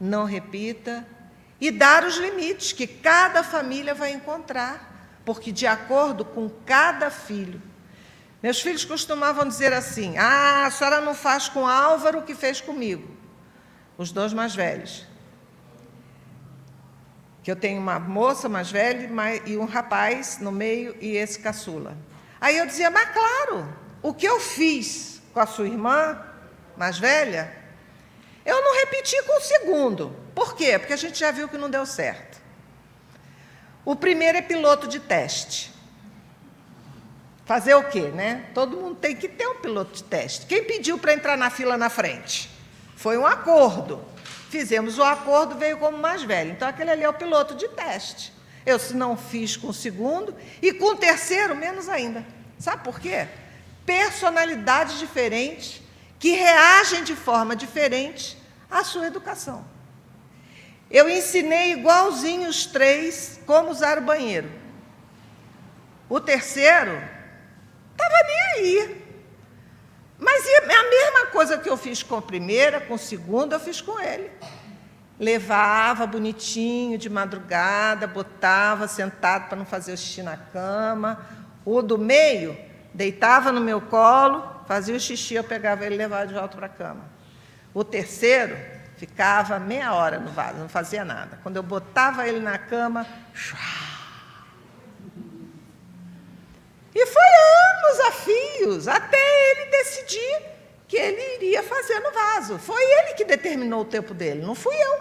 [0.00, 1.06] não repita,
[1.60, 7.60] e dar os limites que cada família vai encontrar, porque de acordo com cada filho.
[8.42, 12.60] Meus filhos costumavam dizer assim: ah, a senhora não faz com Álvaro o que fez
[12.60, 13.14] comigo,
[13.98, 15.06] os dois mais velhos.
[17.42, 19.10] Que eu tenho uma moça mais velha
[19.46, 21.96] e um rapaz no meio e esse caçula.
[22.40, 23.66] Aí eu dizia, mas claro,
[24.02, 26.18] o que eu fiz com a sua irmã
[26.76, 27.54] mais velha,
[28.44, 30.16] eu não repeti com o segundo.
[30.34, 30.78] Por quê?
[30.78, 32.40] Porque a gente já viu que não deu certo.
[33.84, 35.72] O primeiro é piloto de teste.
[37.44, 38.46] Fazer o quê, né?
[38.54, 40.46] Todo mundo tem que ter um piloto de teste.
[40.46, 42.50] Quem pediu para entrar na fila na frente?
[42.96, 44.04] Foi um acordo.
[44.48, 46.52] Fizemos o acordo, veio como mais velho.
[46.52, 48.32] Então, aquele ali é o piloto de teste.
[48.64, 52.24] Eu, se não fiz com o segundo, e com o terceiro, menos ainda.
[52.58, 53.26] Sabe por quê?
[53.90, 55.82] Personalidades diferentes
[56.16, 58.38] que reagem de forma diferente
[58.70, 59.64] à sua educação.
[60.88, 64.48] Eu ensinei igualzinho os três como usar o banheiro.
[66.08, 67.02] O terceiro
[67.90, 69.04] estava nem aí.
[70.20, 73.80] Mas a mesma coisa que eu fiz com a primeira, com a segunda, eu fiz
[73.80, 74.30] com ele.
[75.18, 81.26] Levava bonitinho de madrugada, botava sentado para não fazer o xixi na cama.
[81.64, 86.26] O do meio, deitava no meu colo, fazia o xixi, eu pegava ele e levava
[86.26, 87.04] de volta para a cama.
[87.72, 88.56] O terceiro
[88.96, 91.38] ficava meia hora no vaso, não fazia nada.
[91.42, 93.06] Quando eu botava ele na cama,
[96.94, 100.42] e foi anos a fios até ele decidir
[100.86, 102.58] que ele iria fazer no vaso.
[102.58, 105.00] Foi ele que determinou o tempo dele, não fui eu.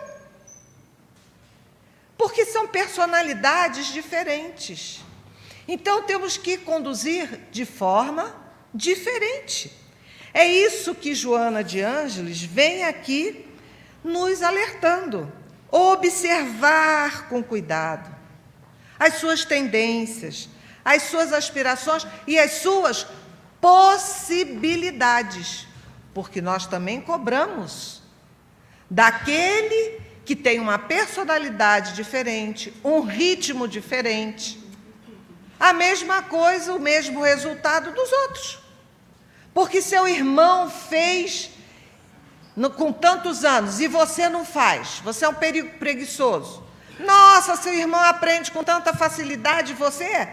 [2.18, 5.02] Porque são personalidades diferentes.
[5.72, 8.36] Então temos que conduzir de forma
[8.74, 9.72] diferente.
[10.34, 13.46] É isso que Joana de Ângeles vem aqui
[14.04, 15.32] nos alertando.
[15.72, 18.10] Observar com cuidado
[19.00, 20.50] as suas tendências,
[20.84, 23.06] as suas aspirações e as suas
[23.62, 25.68] possibilidades,
[26.16, 28.02] porque nós também cobramos
[28.90, 34.59] daquele que tem uma personalidade diferente, um ritmo diferente
[35.60, 38.60] a mesma coisa, o mesmo resultado dos outros.
[39.54, 41.50] Porque seu irmão fez
[42.56, 46.64] no, com tantos anos e você não faz, você é um preguiçoso.
[47.00, 50.28] Nossa, seu irmão aprende com tanta facilidade, você?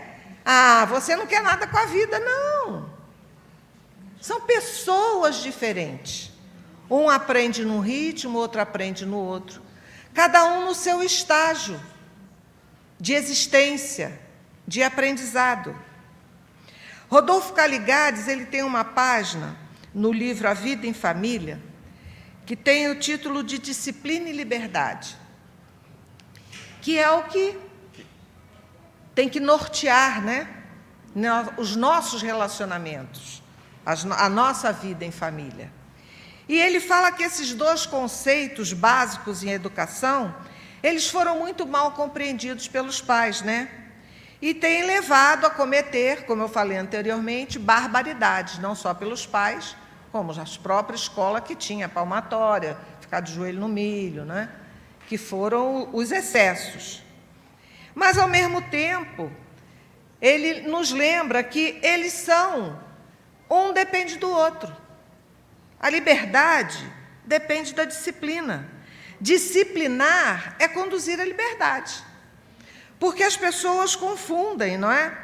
[0.45, 2.91] Ah, você não quer nada com a vida, não.
[4.21, 6.33] São pessoas diferentes.
[6.89, 9.63] Um aprende num ritmo, outro aprende no outro.
[10.15, 11.81] Cada um no seu estágio
[12.99, 14.26] de existência
[14.67, 15.77] de aprendizado.
[17.09, 19.57] Rodolfo Caligares, ele tem uma página
[19.95, 21.61] no livro A Vida em Família,
[22.45, 25.17] que tem o título de Disciplina e Liberdade,
[26.81, 27.59] que é o que
[29.15, 30.49] tem que nortear né,
[31.57, 33.43] os nossos relacionamentos,
[33.85, 35.73] a nossa vida em família.
[36.49, 40.35] E ele fala que esses dois conceitos básicos em educação,
[40.83, 43.86] eles foram muito mal compreendidos pelos pais, né?
[44.41, 49.77] E tem levado a cometer, como eu falei anteriormente, barbaridades, não só pelos pais,
[50.13, 54.51] como as próprias escolas que tinha palmatória, ficar de joelho no milho, né?
[55.07, 57.03] que foram os excessos.
[57.95, 59.33] Mas, ao mesmo tempo,
[60.21, 62.79] ele nos lembra que eles são,
[63.49, 64.75] um depende do outro.
[65.79, 66.93] A liberdade
[67.25, 68.69] depende da disciplina.
[69.21, 72.05] Disciplinar é conduzir a liberdade.
[72.99, 75.17] Porque as pessoas confundem, não é?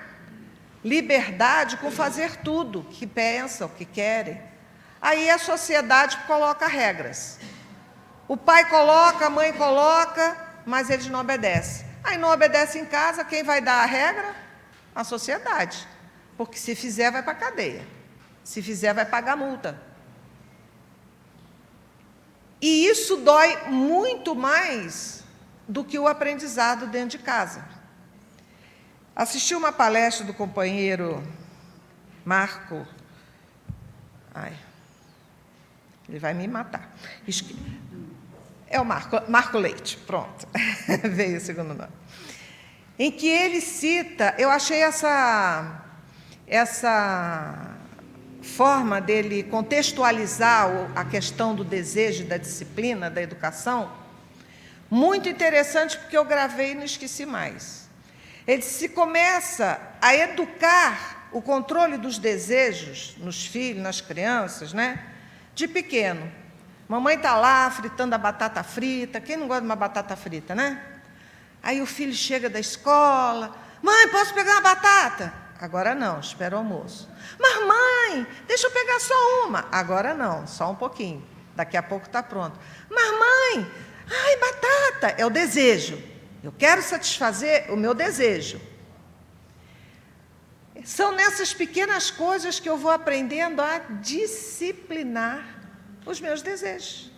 [0.85, 4.41] Liberdade com fazer tudo que pensam, que querem.
[5.01, 7.39] Aí a sociedade coloca regras.
[8.29, 11.87] O pai coloca, a mãe coloca, mas eles não obedecem.
[12.05, 14.35] Aí não obedece em casa, quem vai dar a regra?
[14.95, 15.87] A sociedade.
[16.37, 17.87] Porque se fizer, vai para a cadeia.
[18.45, 19.81] Se fizer, vai pagar multa.
[22.61, 25.22] E isso dói muito mais
[25.69, 27.65] do que o aprendizado dentro de casa.
[29.15, 31.23] Assisti uma palestra do companheiro
[32.25, 32.87] Marco.
[34.35, 34.57] Ai,
[36.09, 36.91] ele vai me matar.
[38.69, 40.49] É o Marco, Marco Leite, pronto.
[41.11, 41.93] Veio o segundo nome.
[42.99, 45.83] Em que ele cita, eu achei essa,
[46.47, 47.77] essa
[48.43, 53.93] forma dele contextualizar a questão do desejo, da disciplina, da educação,
[54.93, 57.89] muito interessante, porque eu gravei e não esqueci mais.
[58.47, 65.03] Ele se começa a educar o controle dos desejos nos filhos, nas crianças, né?
[65.55, 66.31] De pequeno.
[66.87, 69.19] Mamãe está lá fritando a batata frita.
[69.19, 70.85] Quem não gosta de uma batata frita, né?
[71.63, 73.57] Aí o filho chega da escola.
[73.81, 75.33] Mãe, posso pegar uma batata?
[75.59, 77.09] Agora não, espera o almoço.
[77.39, 79.65] Mas, mãe, deixa eu pegar só uma.
[79.73, 81.27] Agora não, só um pouquinho.
[81.57, 82.61] Daqui a pouco está pronto.
[82.91, 83.71] Mas, mãe,
[84.11, 86.03] ai, batata, é o desejo.
[86.43, 88.61] Eu quero satisfazer o meu desejo.
[90.85, 95.61] São nessas pequenas coisas que eu vou aprendendo a disciplinar
[96.05, 97.11] os meus desejos,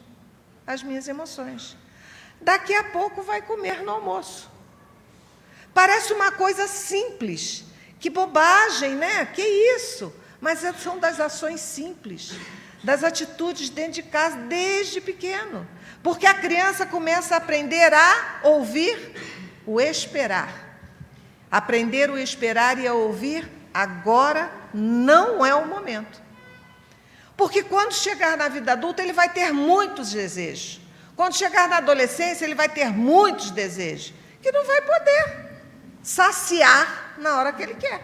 [0.66, 1.76] as minhas emoções.
[2.40, 4.50] Daqui a pouco vai comer no almoço.
[5.72, 7.64] Parece uma coisa simples.
[7.98, 9.24] Que bobagem, né?
[9.24, 10.14] Que isso?
[10.40, 12.32] Mas é, são das ações simples,
[12.82, 15.66] das atitudes dentro de casa desde pequeno.
[16.04, 19.14] Porque a criança começa a aprender a ouvir
[19.66, 20.52] o esperar.
[21.50, 26.22] Aprender o esperar e a ouvir agora não é o momento.
[27.34, 30.78] Porque quando chegar na vida adulta, ele vai ter muitos desejos.
[31.16, 35.52] Quando chegar na adolescência, ele vai ter muitos desejos que não vai poder
[36.02, 38.02] saciar na hora que ele quer.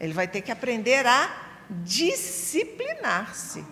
[0.00, 1.30] Ele vai ter que aprender a
[1.68, 3.62] disciplinar-se,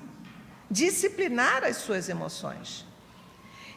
[0.70, 2.85] disciplinar as suas emoções.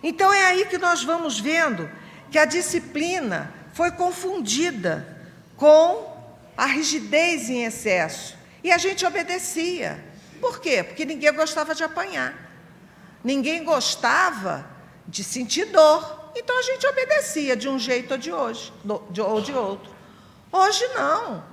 [0.02, 1.90] Então é aí que nós vamos vendo
[2.32, 5.18] que a disciplina foi confundida
[5.58, 6.18] com
[6.56, 8.38] a rigidez em excesso.
[8.64, 10.04] E a gente obedecia.
[10.40, 10.84] Por quê?
[10.84, 12.34] Porque ninguém gostava de apanhar.
[13.24, 14.66] Ninguém gostava
[15.08, 16.32] de sentir dor.
[16.36, 19.94] Então a gente obedecia de um jeito ou de hoje, ou de outro.
[20.52, 21.44] Hoje não.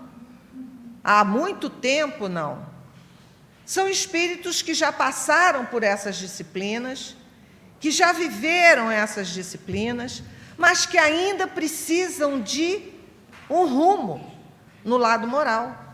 [1.03, 2.67] Há muito tempo não.
[3.65, 7.17] São espíritos que já passaram por essas disciplinas,
[7.79, 10.23] que já viveram essas disciplinas,
[10.57, 12.93] mas que ainda precisam de
[13.49, 14.33] um rumo
[14.85, 15.85] no lado moral.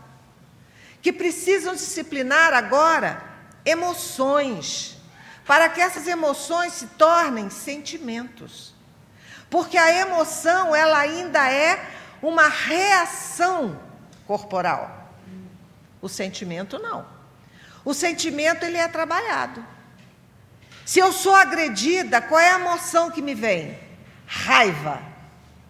[1.01, 3.21] Que precisam disciplinar agora
[3.65, 4.97] emoções,
[5.45, 8.73] para que essas emoções se tornem sentimentos.
[9.49, 11.85] Porque a emoção, ela ainda é
[12.21, 13.79] uma reação
[14.25, 15.11] corporal.
[16.01, 17.05] O sentimento não.
[17.85, 19.72] O sentimento ele é trabalhado.
[20.85, 23.77] Se eu sou agredida, qual é a emoção que me vem?
[24.25, 25.01] Raiva.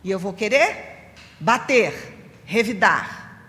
[0.03, 3.41] E eu vou querer bater, revidar.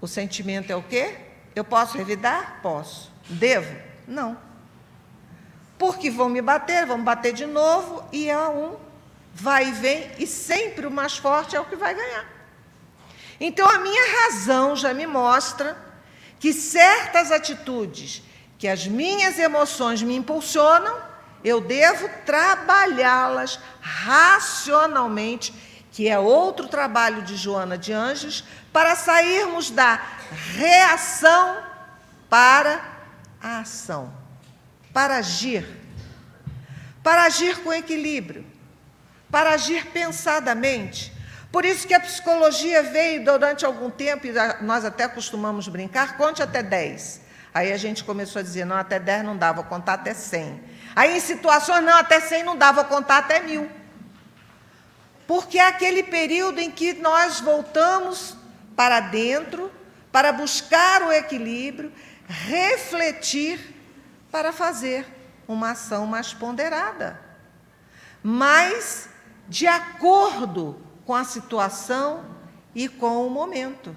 [0.00, 1.16] O sentimento é o quê?
[1.54, 2.60] Eu posso revidar?
[2.62, 3.10] Posso.
[3.28, 3.74] Devo?
[4.06, 4.36] Não.
[5.78, 8.76] Porque vão me bater, vão bater de novo, e é um
[9.36, 12.24] vai e vem, e sempre o mais forte é o que vai ganhar.
[13.38, 15.76] Então a minha razão já me mostra
[16.40, 18.22] que certas atitudes
[18.58, 20.96] que as minhas emoções me impulsionam,
[21.44, 25.52] eu devo trabalhá-las racionalmente,
[25.92, 30.00] que é outro trabalho de Joana de Anjos, para sairmos da
[30.54, 31.62] reação
[32.28, 32.82] para
[33.40, 34.12] a ação,
[34.92, 35.66] para agir,
[37.02, 38.44] para agir com equilíbrio,
[39.30, 41.12] para agir pensadamente.
[41.52, 44.32] Por isso que a psicologia veio durante algum tempo, e
[44.62, 47.25] nós até costumamos brincar, conte até 10.
[47.56, 50.62] Aí a gente começou a dizer, não, até 10 não dá, vou contar até 100.
[50.94, 53.70] Aí em situações, não, até 100 não dá, vou contar até mil.
[55.26, 58.36] Porque é aquele período em que nós voltamos
[58.76, 59.72] para dentro,
[60.12, 61.90] para buscar o equilíbrio,
[62.28, 63.74] refletir
[64.30, 65.06] para fazer
[65.48, 67.18] uma ação mais ponderada,
[68.22, 69.08] mais
[69.48, 72.22] de acordo com a situação
[72.74, 73.96] e com o momento.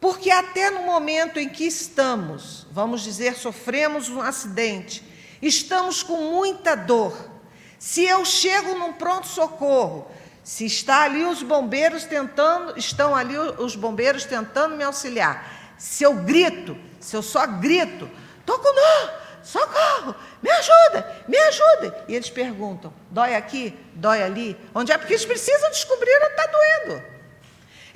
[0.00, 5.02] Porque até no momento em que estamos, vamos dizer, sofremos um acidente,
[5.40, 7.30] estamos com muita dor.
[7.78, 10.10] Se eu chego num pronto socorro,
[10.42, 15.74] se está ali os bombeiros tentando, estão ali os bombeiros tentando me auxiliar.
[15.78, 18.08] Se eu grito, se eu só grito,
[18.44, 22.04] tô com dor, socorro, me ajuda, me ajuda.
[22.06, 24.56] E eles perguntam: dói aqui, dói ali?
[24.74, 24.98] Onde é?
[24.98, 27.15] Porque eles precisam descobrir onde está doendo.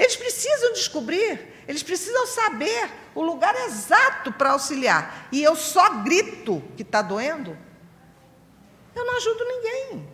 [0.01, 5.28] Eles precisam descobrir, eles precisam saber o lugar exato para auxiliar.
[5.30, 7.55] E eu só grito que está doendo,
[8.96, 10.09] eu não ajudo ninguém.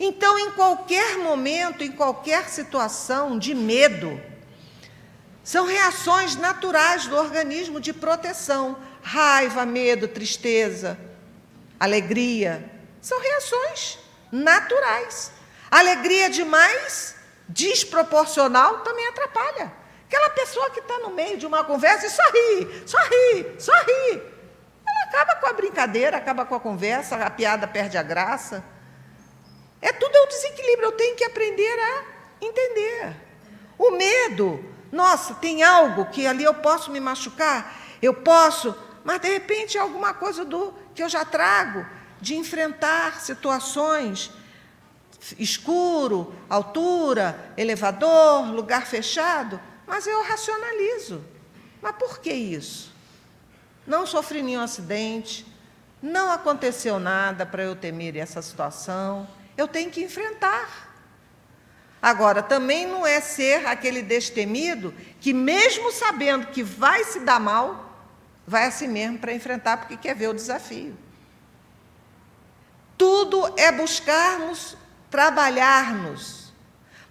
[0.00, 4.20] Então, em qualquer momento, em qualquer situação de medo,
[5.44, 8.76] são reações naturais do organismo de proteção.
[9.00, 10.98] Raiva, medo, tristeza,
[11.78, 12.68] alegria.
[13.00, 13.98] São reações
[14.32, 15.30] naturais.
[15.70, 17.14] Alegria demais,
[17.48, 19.72] desproporcional, também atrapalha.
[20.06, 23.72] Aquela pessoa que está no meio de uma conversa e só ri, só ri, só
[23.72, 24.22] ri.
[24.86, 28.64] Ela acaba com a brincadeira, acaba com a conversa, a piada perde a graça.
[29.80, 32.04] É tudo é um desequilíbrio, eu tenho que aprender a
[32.40, 33.16] entender.
[33.78, 38.74] O medo nossa, tem algo que ali eu posso me machucar, eu posso,
[39.04, 41.84] mas de repente é alguma coisa do que eu já trago
[42.20, 44.30] de enfrentar situações
[45.38, 51.24] escuro, altura, elevador, lugar fechado, mas eu racionalizo.
[51.80, 52.92] Mas por que isso?
[53.86, 55.46] Não sofri nenhum acidente,
[56.02, 60.88] não aconteceu nada para eu temer essa situação, eu tenho que enfrentar.
[62.00, 67.88] Agora, também não é ser aquele destemido que, mesmo sabendo que vai se dar mal,
[68.46, 70.96] vai assim mesmo para enfrentar, porque quer ver o desafio.
[72.96, 74.76] Tudo é buscarmos
[75.10, 76.52] trabalharmos,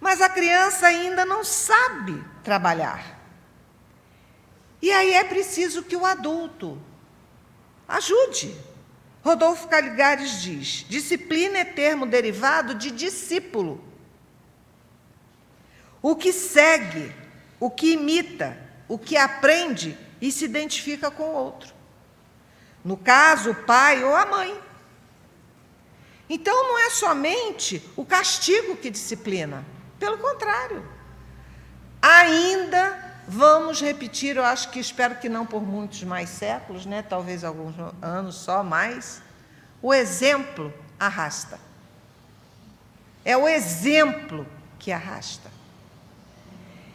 [0.00, 3.18] mas a criança ainda não sabe trabalhar.
[4.80, 6.80] E aí é preciso que o adulto
[7.86, 8.56] ajude.
[9.24, 13.88] Rodolfo Caligares diz: disciplina é termo derivado de discípulo
[16.00, 17.12] o que segue,
[17.58, 21.74] o que imita, o que aprende e se identifica com o outro.
[22.84, 24.67] No caso, o pai ou a mãe.
[26.28, 29.64] Então, não é somente o castigo que disciplina,
[29.98, 30.86] pelo contrário.
[32.02, 37.02] Ainda vamos repetir, eu acho que espero que não por muitos mais séculos, né?
[37.02, 39.22] talvez alguns anos só mais,
[39.82, 41.58] o exemplo arrasta.
[43.24, 44.46] É o exemplo
[44.78, 45.50] que arrasta.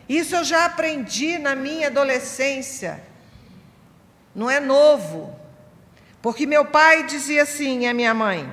[0.07, 3.03] Isso eu já aprendi na minha adolescência.
[4.35, 5.37] Não é novo.
[6.21, 8.51] Porque meu pai dizia assim, a minha mãe: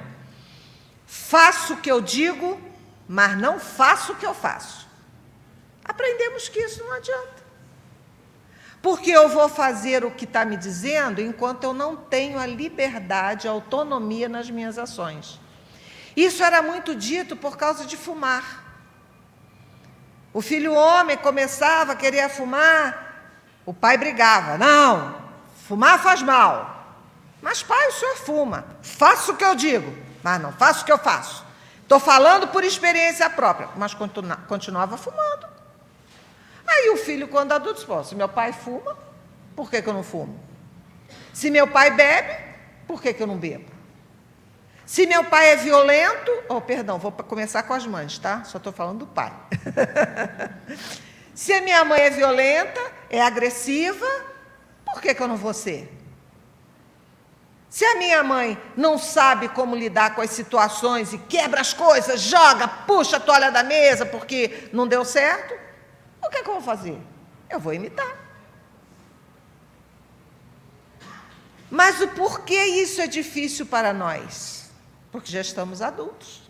[1.11, 2.61] faço o que eu digo,
[3.09, 4.89] mas não faço o que eu faço.
[5.85, 7.41] Aprendemos que isso não adianta.
[8.81, 13.49] Porque eu vou fazer o que está me dizendo enquanto eu não tenho a liberdade,
[13.49, 15.41] a autonomia nas minhas ações.
[16.17, 18.65] Isso era muito dito por causa de fumar.
[20.33, 23.33] O filho homem começava a querer fumar,
[23.67, 25.21] o pai brigava: Não,
[25.67, 26.79] fumar faz mal.
[27.43, 28.65] Mas, pai, o senhor fuma.
[28.81, 31.45] Faça o que eu digo, mas não faça o que eu faço.
[31.83, 35.49] Estou falando por experiência própria, mas continuava fumando.
[36.66, 38.97] Aí o filho, quando adulto, disse: Se meu pai fuma,
[39.57, 40.39] por que, que eu não fumo?
[41.33, 42.37] Se meu pai bebe,
[42.87, 43.71] por que, que eu não bebo?
[44.87, 48.43] Se meu pai é violento, oh, perdão, vou começar com as mães, tá?
[48.45, 49.33] Só estou falando do pai.
[51.35, 54.07] Se a minha mãe é violenta, é agressiva,
[54.85, 55.99] por que, que eu não vou ser?
[57.71, 62.21] Se a minha mãe não sabe como lidar com as situações e quebra as coisas,
[62.21, 65.55] joga, puxa a toalha da mesa porque não deu certo,
[66.23, 67.01] o que, é que eu vou fazer?
[67.49, 68.14] Eu vou imitar.
[71.71, 74.61] Mas o porquê isso é difícil para nós?
[75.11, 76.43] porque já estamos adultos.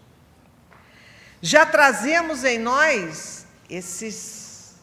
[1.40, 4.76] Já trazemos em nós esses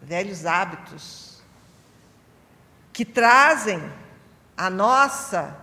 [0.00, 1.42] velhos hábitos
[2.92, 3.80] que trazem
[4.56, 5.56] a nossa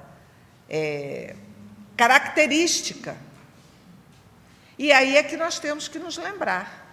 [0.69, 1.35] é,
[1.97, 3.17] característica.
[4.77, 6.87] E aí é que nós temos que nos lembrar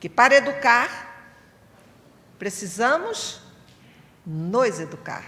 [0.00, 1.32] que para educar,
[2.38, 3.40] precisamos
[4.26, 5.24] nos educar.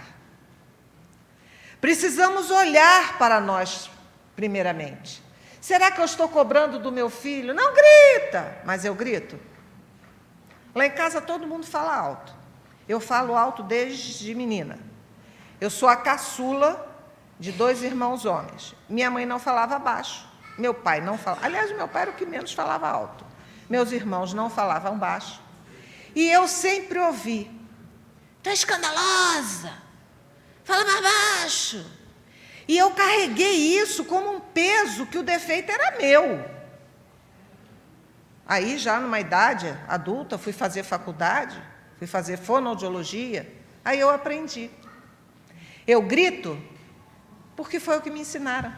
[1.81, 3.89] Precisamos olhar para nós,
[4.35, 5.23] primeiramente.
[5.59, 7.53] Será que eu estou cobrando do meu filho?
[7.53, 9.39] Não grita, mas eu grito.
[10.75, 12.35] Lá em casa todo mundo fala alto.
[12.87, 14.77] Eu falo alto desde menina.
[15.59, 16.87] Eu sou a caçula
[17.39, 18.75] de dois irmãos homens.
[18.87, 20.27] Minha mãe não falava baixo.
[20.57, 21.45] Meu pai não falava.
[21.45, 23.25] Aliás, meu pai era o que menos falava alto.
[23.69, 25.41] Meus irmãos não falavam baixo.
[26.15, 27.51] E eu sempre ouvi:
[28.41, 29.71] Tu é escandalosa,
[30.63, 31.85] Fala mais baixo.
[32.67, 36.43] E eu carreguei isso como um peso que o defeito era meu.
[38.45, 41.61] Aí, já numa idade adulta, fui fazer faculdade,
[41.97, 43.49] fui fazer fonoaudiologia,
[43.83, 44.69] aí eu aprendi.
[45.87, 46.59] Eu grito
[47.55, 48.73] porque foi o que me ensinaram.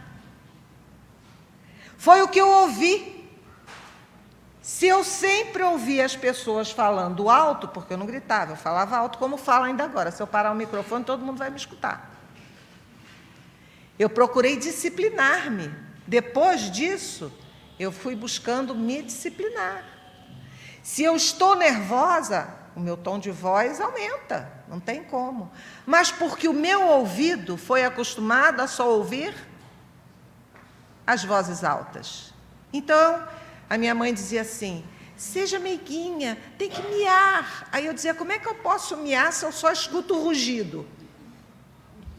[1.98, 3.28] Foi o que eu ouvi.
[4.62, 9.18] Se eu sempre ouvia as pessoas falando alto, porque eu não gritava, eu falava alto
[9.18, 10.12] como falo ainda agora.
[10.12, 12.16] Se eu parar o microfone, todo mundo vai me escutar.
[13.98, 15.74] Eu procurei disciplinar-me.
[16.08, 17.34] Depois disso,
[17.80, 19.84] eu fui buscando me disciplinar.
[20.84, 25.52] Se eu estou nervosa, o meu tom de voz aumenta, não tem como.
[25.86, 29.36] Mas porque o meu ouvido foi acostumado a só ouvir
[31.06, 32.32] as vozes altas.
[32.72, 33.28] Então,
[33.68, 34.86] a minha mãe dizia assim:
[35.18, 37.68] seja meiguinha, tem que miar.
[37.72, 40.88] Aí eu dizia: como é que eu posso miar se eu só escuto o rugido?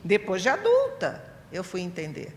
[0.03, 2.37] Depois de adulta, eu fui entender.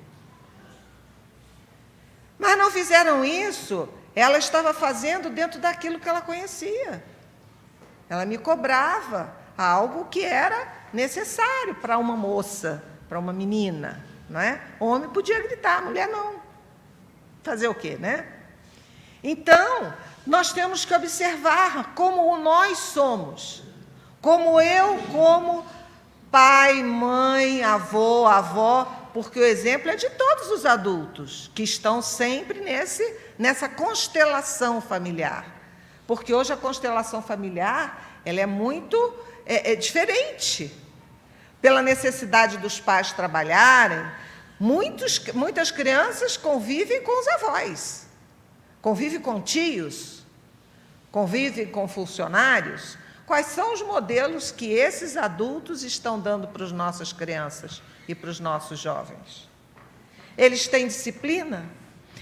[2.38, 7.03] Mas não fizeram isso, ela estava fazendo dentro daquilo que ela conhecia.
[8.09, 14.61] Ela me cobrava algo que era necessário para uma moça, para uma menina, não é?
[14.79, 16.35] Homem podia gritar, mulher não.
[17.43, 18.25] Fazer o quê, né?
[19.23, 19.93] Então,
[20.25, 23.63] nós temos que observar como nós somos.
[24.21, 25.65] Como eu, como
[26.31, 32.61] pai, mãe, avô, avó, porque o exemplo é de todos os adultos que estão sempre
[32.61, 33.03] nesse,
[33.37, 35.45] nessa constelação familiar.
[36.07, 38.97] Porque hoje a constelação familiar ela é muito
[39.45, 40.71] é, é diferente.
[41.61, 44.05] Pela necessidade dos pais trabalharem,
[44.59, 48.03] muitos, muitas crianças convivem com os avós
[48.83, 50.25] convive com tios,
[51.09, 52.97] convive com funcionários.
[53.25, 58.29] Quais são os modelos que esses adultos estão dando para as nossas crianças e para
[58.29, 59.49] os nossos jovens?
[60.37, 61.65] Eles têm disciplina?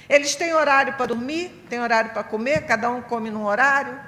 [0.07, 3.99] Eles têm horário para dormir, têm horário para comer, cada um come num horário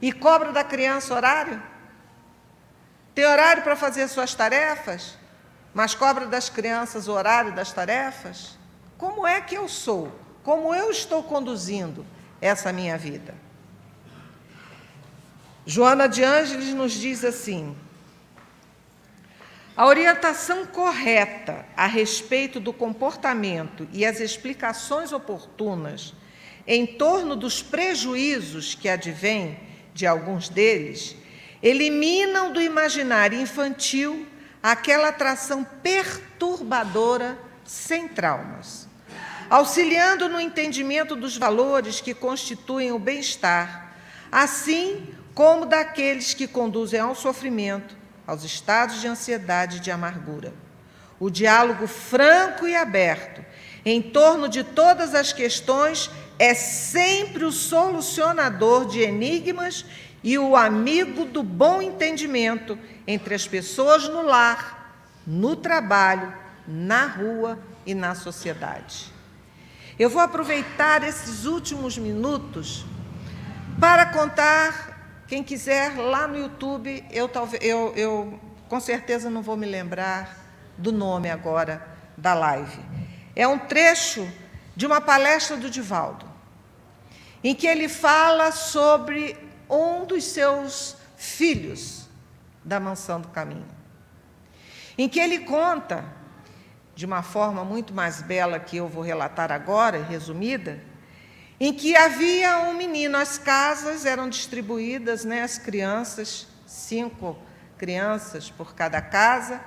[0.00, 1.60] e cobra da criança horário?
[3.14, 5.16] Tem horário para fazer suas tarefas,
[5.74, 8.58] mas cobra das crianças o horário das tarefas?
[8.96, 10.12] Como é que eu sou?
[10.42, 12.04] como eu estou conduzindo
[12.40, 13.34] essa minha vida.
[15.66, 17.76] Joana de Ângeles nos diz assim:
[19.76, 26.14] a orientação correta a respeito do comportamento e as explicações oportunas
[26.66, 29.58] em torno dos prejuízos que advêm
[29.92, 31.16] de alguns deles
[31.62, 34.26] eliminam do imaginário infantil
[34.62, 38.90] aquela atração perturbadora sem traumas
[39.50, 43.92] auxiliando no entendimento dos valores que constituem o bem-estar,
[44.30, 50.54] assim como daqueles que conduzem ao sofrimento, aos estados de ansiedade e de amargura.
[51.18, 53.44] O diálogo franco e aberto
[53.84, 56.08] em torno de todas as questões
[56.38, 59.84] é sempre o solucionador de enigmas
[60.22, 64.94] e o amigo do bom entendimento entre as pessoas no lar,
[65.26, 66.32] no trabalho,
[66.66, 69.12] na rua e na sociedade.
[69.98, 72.84] Eu vou aproveitar esses últimos minutos
[73.78, 79.56] para contar, quem quiser, lá no YouTube, eu, talvez, eu, eu com certeza não vou
[79.56, 80.36] me lembrar
[80.76, 82.78] do nome agora da live.
[83.34, 84.26] É um trecho
[84.76, 86.26] de uma palestra do Divaldo,
[87.42, 89.36] em que ele fala sobre
[89.70, 92.08] um dos seus filhos
[92.64, 93.68] da mansão do caminho,
[94.98, 96.04] em que ele conta
[96.94, 100.80] de uma forma muito mais bela que eu vou relatar agora, resumida,
[101.58, 107.38] em que havia um menino, as casas eram distribuídas, né, as crianças, cinco
[107.78, 109.60] crianças por cada casa,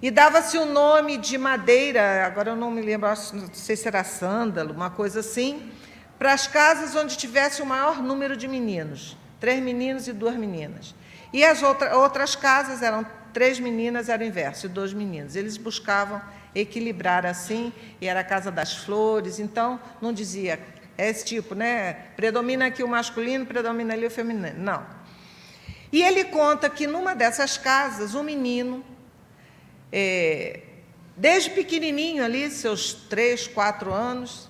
[0.00, 3.88] e dava-se o um nome de madeira, agora eu não me lembro, não sei se
[3.88, 5.70] era sândalo, uma coisa assim,
[6.18, 10.94] para as casas onde tivesse o maior número de meninos, três meninos e duas meninas.
[11.32, 15.36] E as outra, outras casas eram três meninas, era o inverso, e dois meninos.
[15.36, 16.20] Eles buscavam
[16.54, 20.58] equilibrar assim, e era a casa das flores, então não dizia
[20.98, 21.92] é esse tipo, né?
[22.16, 24.58] Predomina aqui o masculino, predomina ali o feminino.
[24.58, 24.86] Não.
[25.92, 28.82] E ele conta que numa dessas casas, um menino,
[29.92, 30.60] é,
[31.16, 34.48] desde pequenininho ali, seus três, quatro anos,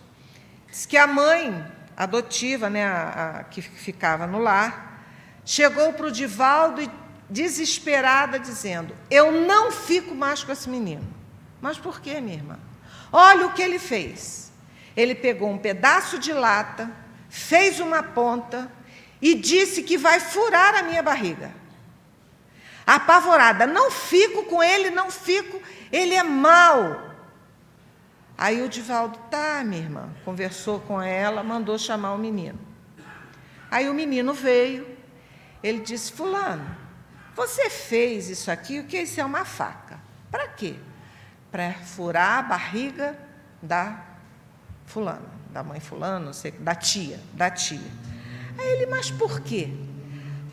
[0.71, 1.67] diz que a mãe
[1.97, 5.03] adotiva, né, a, a que ficava no lar,
[5.45, 6.91] chegou para o Divaldo e
[7.31, 11.07] desesperada dizendo: Eu não fico mais com esse menino.
[11.61, 12.59] Mas por que, minha irmã?
[13.11, 14.53] Olha o que ele fez.
[14.97, 16.91] Ele pegou um pedaço de lata,
[17.29, 18.71] fez uma ponta
[19.21, 21.51] e disse que vai furar a minha barriga.
[22.87, 27.06] Apavorada, não fico com ele, não fico, ele é mau.
[28.39, 32.59] Aí o Divaldo, tá, minha irmã, conversou com ela, mandou chamar o menino.
[33.71, 34.87] Aí o menino veio,
[35.63, 36.77] ele disse: Fulano,
[37.35, 39.99] você fez isso aqui, o que isso é uma faca.
[40.31, 40.77] Para quê?
[41.51, 43.19] Para furar a barriga
[43.63, 44.05] da
[44.85, 47.91] fulana, da mãe fulana, não sei, da tia, da tia.
[48.59, 49.71] Aí ele, mas por quê?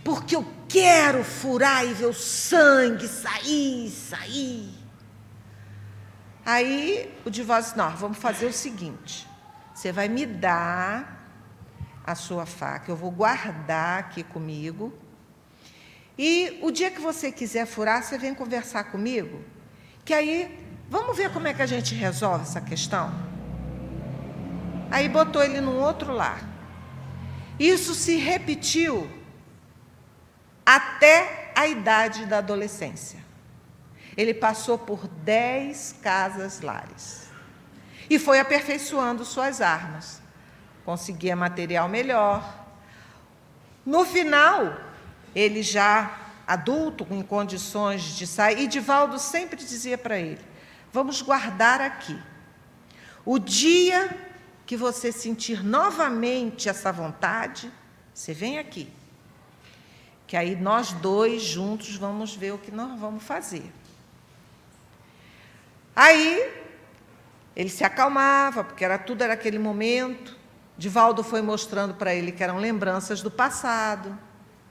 [0.04, 4.83] Porque eu quero furar e ver o sangue sair, sair.
[6.46, 9.28] Aí o divórcio disse, não, vamos fazer o seguinte,
[9.74, 11.22] você vai me dar
[12.06, 14.94] a sua faca, eu vou guardar aqui comigo,
[16.18, 19.42] e o dia que você quiser furar, você vem conversar comigo,
[20.04, 23.12] que aí vamos ver como é que a gente resolve essa questão.
[24.92, 26.48] Aí botou ele num outro lar.
[27.58, 29.10] Isso se repetiu
[30.66, 33.23] até a idade da adolescência.
[34.16, 37.28] Ele passou por dez casas lares
[38.10, 40.22] e foi aperfeiçoando suas armas.
[40.86, 42.66] Conseguia material melhor.
[43.86, 44.78] No final,
[45.34, 50.42] ele já adulto, em condições de sair, e Divaldo sempre dizia para ele:
[50.92, 52.20] vamos guardar aqui.
[53.26, 54.16] O dia
[54.66, 57.72] que você sentir novamente essa vontade,
[58.14, 58.92] você vem aqui.
[60.28, 63.72] Que aí nós dois juntos vamos ver o que nós vamos fazer.
[65.96, 66.64] Aí
[67.56, 70.38] ele se acalmava, porque era tudo era aquele momento.
[70.78, 74.18] Divaldo foi mostrando para ele que eram lembranças do passado,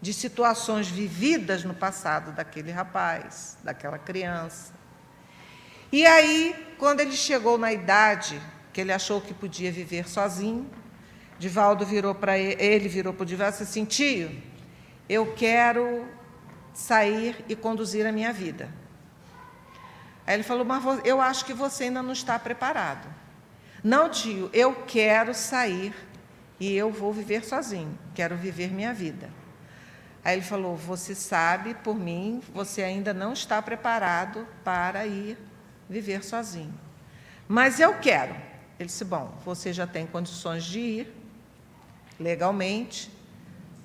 [0.01, 4.73] de situações vividas no passado daquele rapaz, daquela criança.
[5.93, 8.41] E aí, quando ele chegou na idade
[8.73, 10.69] que ele achou que podia viver sozinho,
[11.39, 14.43] Divaldo virou para ele, ele virou para o Divaldo e disse assim, tio,
[15.09, 16.07] eu quero
[16.73, 18.82] sair e conduzir a minha vida.
[20.27, 23.09] Aí ele falou, mas eu acho que você ainda não está preparado.
[23.83, 25.95] Não, tio, eu quero sair
[26.61, 29.29] e eu vou viver sozinho, quero viver minha vida.
[30.25, 35.37] Aí ele falou: Você sabe, por mim, você ainda não está preparado para ir
[35.89, 36.73] viver sozinho.
[37.49, 38.35] Mas eu quero.
[38.79, 41.17] Ele disse: Bom, você já tem condições de ir,
[42.19, 43.11] legalmente,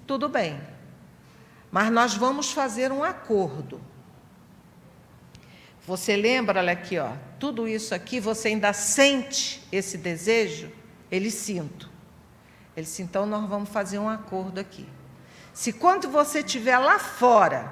[0.05, 0.61] tudo bem.
[1.71, 3.81] Mas nós vamos fazer um acordo.
[5.87, 10.69] Você lembra, olha aqui, ó, tudo isso aqui, você ainda sente esse desejo?
[11.09, 11.89] Ele sinto.
[12.75, 14.85] Ele disse, então nós vamos fazer um acordo aqui.
[15.53, 17.71] Se quando você estiver lá fora,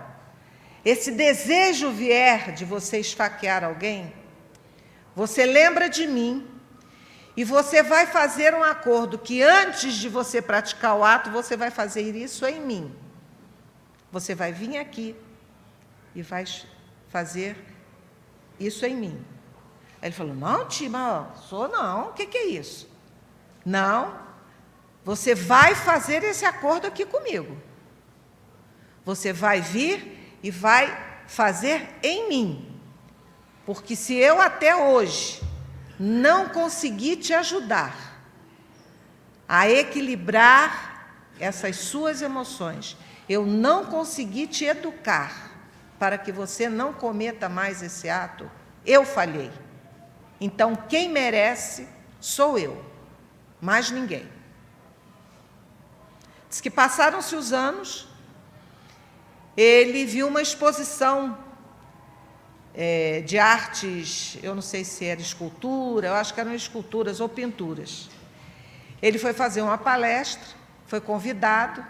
[0.85, 4.13] esse desejo vier de você esfaquear alguém,
[5.13, 6.47] você lembra de mim
[7.35, 11.69] e você vai fazer um acordo que antes de você praticar o ato, você vai
[11.69, 12.95] fazer isso em mim.
[14.09, 15.13] Você vai vir aqui
[16.15, 16.45] e vai
[17.09, 17.74] fazer
[18.59, 19.25] isso em mim.
[20.01, 22.89] Ele falou: Não, Tima, sou não, o que, que é isso?
[23.65, 24.19] Não,
[25.03, 27.57] você vai fazer esse acordo aqui comigo.
[29.03, 32.79] Você vai vir e vai fazer em mim.
[33.65, 35.41] Porque se eu até hoje
[35.99, 37.95] não conseguir te ajudar
[39.47, 41.07] a equilibrar
[41.39, 42.97] essas suas emoções,
[43.27, 45.44] eu não conseguir te educar
[45.97, 48.49] para que você não cometa mais esse ato,
[48.85, 49.51] eu falhei.
[50.39, 51.87] Então, quem merece
[52.19, 52.83] sou eu,
[53.61, 54.27] mais ninguém.
[56.49, 58.07] Diz que passaram-se os anos,
[59.55, 61.37] ele viu uma exposição
[62.73, 67.29] é, de artes, eu não sei se era escultura, eu acho que eram esculturas ou
[67.29, 68.09] pinturas.
[69.01, 71.85] Ele foi fazer uma palestra, foi convidado,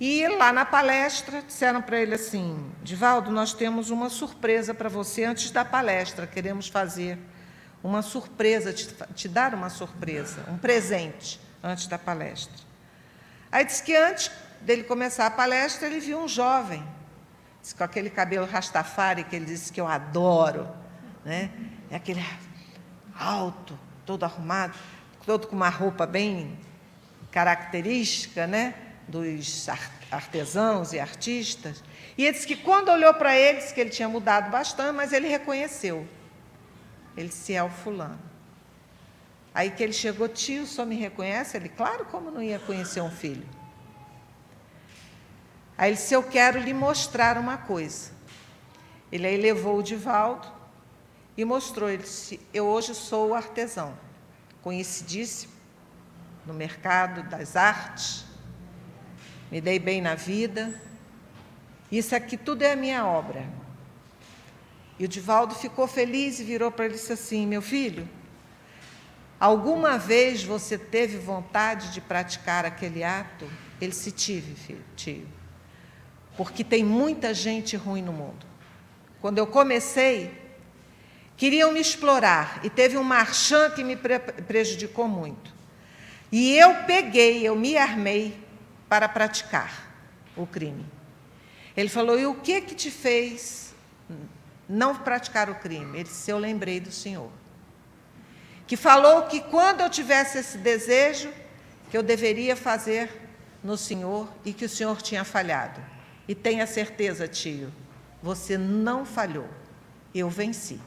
[0.00, 5.24] e lá na palestra disseram para ele assim: Divaldo, nós temos uma surpresa para você
[5.24, 6.26] antes da palestra.
[6.26, 7.18] Queremos fazer
[7.82, 12.64] uma surpresa, te, te, dar uma surpresa, um presente antes da palestra.
[13.52, 14.30] Aí disse que antes
[14.60, 16.82] dele começar a palestra, ele viu um jovem,
[17.60, 20.68] disse, com aquele cabelo rastafari que ele disse que eu adoro,
[21.24, 21.50] né?
[21.90, 22.24] É aquele
[23.16, 24.76] alto, todo arrumado,
[25.24, 26.58] todo com uma roupa bem
[27.30, 28.74] característica, né?
[29.08, 29.68] Dos
[30.10, 31.82] artesãos e artistas.
[32.16, 35.28] E ele disse que quando olhou para eles, que ele tinha mudado bastante, mas ele
[35.28, 36.06] reconheceu.
[37.16, 38.20] Ele disse, é o fulano.
[39.54, 41.56] Aí que ele chegou, tio, só me reconhece?
[41.56, 43.46] Ele, claro, como não ia conhecer um filho.
[45.78, 48.12] Aí ele disse, eu quero lhe mostrar uma coisa.
[49.12, 50.48] Ele aí levou o Divaldo
[51.36, 51.88] e mostrou.
[51.88, 53.96] Ele disse, eu hoje sou artesão,
[54.62, 55.52] conhecidíssimo
[56.44, 58.24] no mercado das artes,
[59.54, 60.74] me dei bem na vida.
[61.92, 63.46] Isso aqui tudo é a minha obra.
[64.98, 68.08] E o Divaldo ficou feliz e virou para ele e disse assim: Meu filho,
[69.38, 73.48] alguma vez você teve vontade de praticar aquele ato?
[73.80, 75.28] Ele se tive, filho, tio.
[76.36, 78.44] Porque tem muita gente ruim no mundo.
[79.20, 80.32] Quando eu comecei,
[81.36, 85.54] queriam me explorar e teve um marchand que me pre prejudicou muito.
[86.32, 88.42] E eu peguei, eu me armei
[88.94, 89.90] para praticar
[90.36, 90.86] o crime.
[91.76, 93.74] Ele falou: "E o que que te fez
[94.68, 97.28] não praticar o crime?" Ele disse: "Eu lembrei do Senhor."
[98.68, 101.28] Que falou que quando eu tivesse esse desejo,
[101.90, 103.10] que eu deveria fazer
[103.64, 105.82] no Senhor e que o Senhor tinha falhado.
[106.28, 107.72] E tenha certeza, tio,
[108.22, 109.48] você não falhou.
[110.14, 110.80] Eu venci.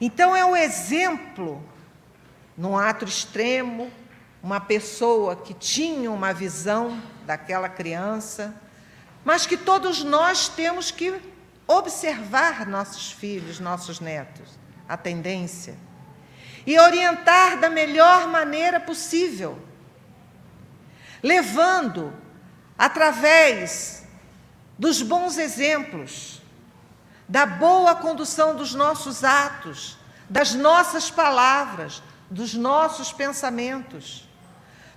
[0.00, 1.62] Então é o exemplo,
[2.56, 3.88] num ato extremo,
[4.42, 8.54] uma pessoa que tinha uma visão daquela criança,
[9.24, 11.20] mas que todos nós temos que
[11.66, 14.58] observar nossos filhos, nossos netos,
[14.88, 15.76] a tendência,
[16.66, 19.58] e orientar da melhor maneira possível,
[21.22, 22.12] levando
[22.78, 24.06] através
[24.78, 26.40] dos bons exemplos,
[27.28, 29.98] da boa condução dos nossos atos,
[30.30, 34.27] das nossas palavras, dos nossos pensamentos.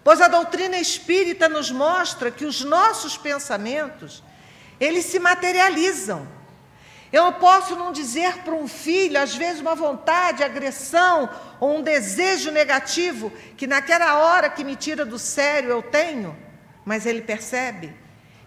[0.03, 4.23] Pois a doutrina espírita nos mostra que os nossos pensamentos,
[4.79, 6.27] eles se materializam.
[7.11, 11.29] Eu posso não dizer para um filho, às vezes, uma vontade, agressão
[11.59, 16.35] ou um desejo negativo que naquela hora que me tira do sério eu tenho,
[16.85, 17.93] mas ele percebe,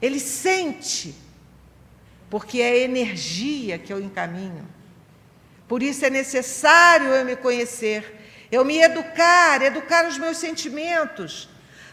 [0.00, 1.14] ele sente
[2.30, 4.66] porque é energia que eu encaminho.
[5.68, 8.23] Por isso é necessário eu me conhecer,
[8.54, 11.48] eu me educar, educar os meus sentimentos,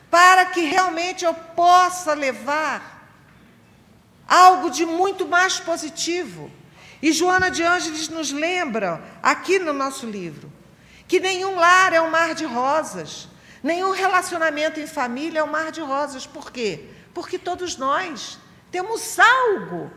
[0.09, 3.07] para que realmente eu possa levar
[4.27, 6.51] algo de muito mais positivo.
[7.01, 10.51] E Joana de Ângeles nos lembra, aqui no nosso livro,
[11.07, 13.27] que nenhum lar é um mar de rosas,
[13.63, 16.25] nenhum relacionamento em família é um mar de rosas.
[16.25, 16.89] Por quê?
[17.13, 18.37] Porque todos nós
[18.71, 19.91] temos algo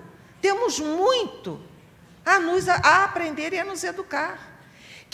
[0.44, 1.58] temos muito
[2.22, 4.53] a, nos, a aprender e a nos educar.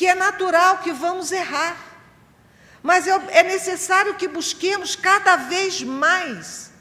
[0.00, 1.76] Que é natural que vamos errar.
[2.82, 6.72] Mas é, necessário que busquemos cada vez mais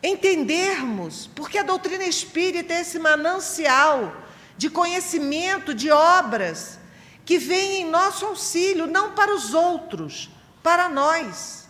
[0.00, 4.14] entendermos, porque a doutrina espírita é esse manancial
[4.56, 6.78] de conhecimento, de obras,
[7.24, 10.30] que vem em nosso auxílio, não para os outros,
[10.62, 11.63] para nós.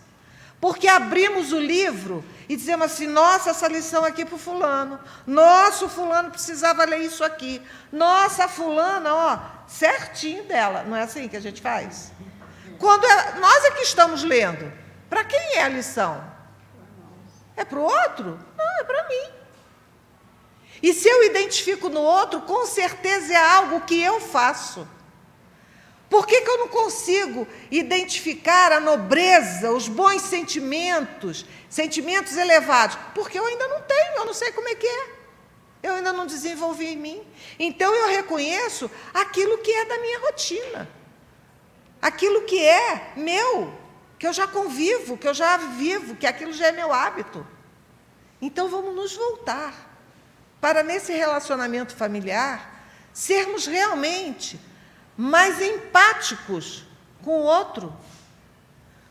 [0.65, 4.99] Porque abrimos o livro e dizemos assim: nossa, essa lição aqui para o fulano.
[5.27, 7.61] Nossa, o fulano precisava ler isso aqui.
[7.93, 9.39] Nossa, fulana, ó,
[9.69, 10.83] certinho dela.
[10.85, 12.13] Não é assim que a gente faz?
[12.79, 14.73] Quando é, nós é que estamos lendo,
[15.11, 16.25] para quem é a lição?
[17.55, 18.41] É para o outro?
[18.57, 19.33] Não, é para mim.
[20.83, 24.89] E se eu identifico no outro, com certeza é algo que eu faço.
[26.15, 32.97] Por que, que eu não consigo identificar a nobreza, os bons sentimentos, sentimentos elevados?
[33.13, 35.09] Porque eu ainda não tenho, eu não sei como é que é.
[35.83, 37.27] Eu ainda não desenvolvi em mim.
[37.59, 40.89] Então eu reconheço aquilo que é da minha rotina,
[42.01, 43.75] aquilo que é meu,
[44.17, 47.45] que eu já convivo, que eu já vivo, que aquilo já é meu hábito.
[48.41, 49.75] Então vamos nos voltar
[50.61, 54.61] para nesse relacionamento familiar sermos realmente
[55.17, 56.85] mais empáticos
[57.23, 57.95] com o outro.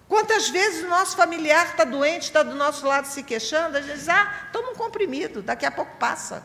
[0.08, 3.98] Quantas vezes o nosso familiar está doente, está do nosso lado se queixando, a gente
[3.98, 6.44] diz, ah, toma um comprimido, daqui a pouco passa.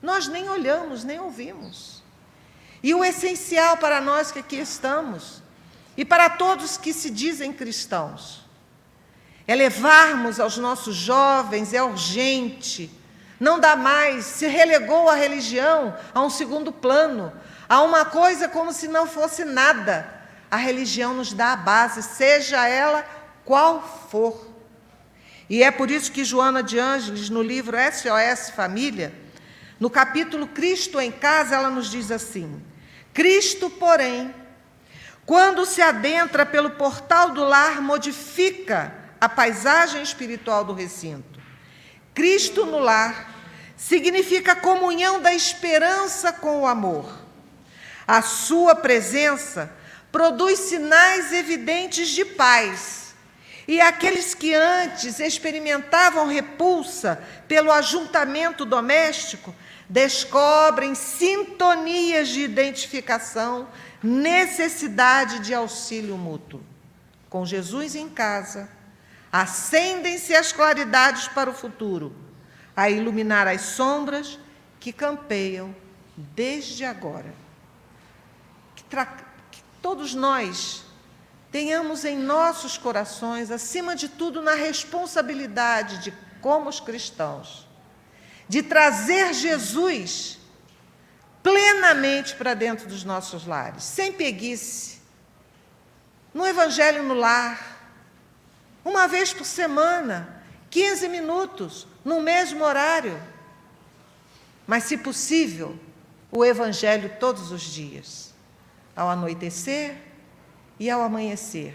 [0.00, 2.02] Nós nem olhamos, nem ouvimos.
[2.82, 5.42] E o essencial para nós que aqui estamos,
[5.96, 8.40] e para todos que se dizem cristãos,
[9.46, 12.90] é levarmos aos nossos jovens, é urgente,
[13.38, 17.32] não dá mais, se relegou a religião a um segundo plano,
[17.70, 20.12] Há uma coisa como se não fosse nada.
[20.50, 23.08] A religião nos dá a base, seja ela
[23.44, 24.44] qual for.
[25.48, 29.14] E é por isso que Joana de Ângeles, no livro SOS Família,
[29.78, 32.60] no capítulo Cristo em Casa, ela nos diz assim:
[33.14, 34.34] Cristo, porém,
[35.24, 41.38] quando se adentra pelo portal do lar, modifica a paisagem espiritual do recinto.
[42.12, 43.32] Cristo no lar
[43.76, 47.19] significa a comunhão da esperança com o amor.
[48.10, 49.72] A sua presença
[50.10, 53.14] produz sinais evidentes de paz.
[53.68, 59.54] E aqueles que antes experimentavam repulsa pelo ajuntamento doméstico
[59.88, 63.68] descobrem sintonias de identificação,
[64.02, 66.60] necessidade de auxílio mútuo.
[67.28, 68.68] Com Jesus em casa,
[69.30, 72.12] acendem-se as claridades para o futuro,
[72.74, 74.36] a iluminar as sombras
[74.80, 75.72] que campeiam
[76.16, 77.39] desde agora
[79.50, 80.84] que todos nós
[81.50, 87.66] tenhamos em nossos corações, acima de tudo, na responsabilidade de, como os cristãos,
[88.48, 90.38] de trazer Jesus
[91.42, 94.98] plenamente para dentro dos nossos lares, sem preguiça.
[96.32, 97.80] No Evangelho no lar,
[98.84, 103.20] uma vez por semana, 15 minutos, no mesmo horário.
[104.66, 105.78] Mas, se possível,
[106.30, 108.29] o Evangelho todos os dias,
[109.00, 109.96] ao anoitecer
[110.78, 111.74] e ao amanhecer.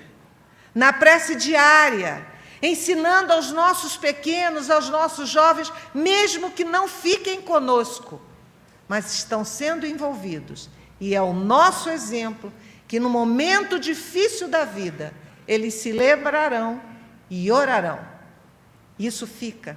[0.76, 2.23] Na prece diária,
[2.61, 8.21] ensinando aos nossos pequenos, aos nossos jovens, mesmo que não fiquem conosco,
[8.88, 10.69] mas estão sendo envolvidos.
[10.99, 12.53] E é o nosso exemplo
[12.88, 15.11] que no momento difícil da vida,
[15.47, 16.80] eles se lembrarão
[17.28, 17.99] e orarão.
[18.99, 19.76] Isso fica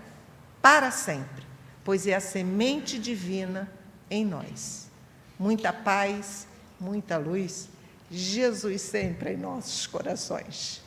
[0.61, 1.47] para sempre,
[1.83, 3.73] pois é a semente divina
[4.11, 4.91] em nós.
[5.39, 6.48] Muita paz,
[6.81, 7.69] muita luz.
[8.11, 10.81] Jesus sempre em nossos corações.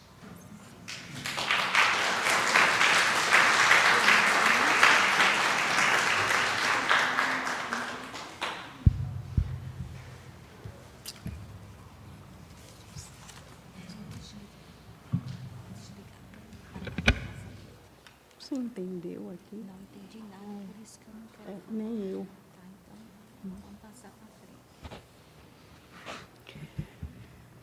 [18.51, 19.55] Você entendeu aqui?
[19.55, 21.51] Não entendi não, por isso que eu não quero.
[21.51, 22.27] É, nem eu.
[22.53, 25.01] Tá, então vamos passar para frente.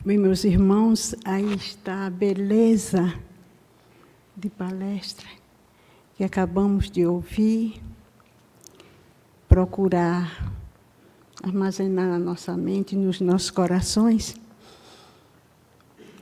[0.08, 3.12] Bem, meus irmãos, aí está a beleza
[4.34, 5.28] de palestra
[6.16, 7.78] que acabamos de ouvir.
[9.46, 10.50] Procurar
[11.42, 14.34] armazenar na nossa mente, nos nossos corações,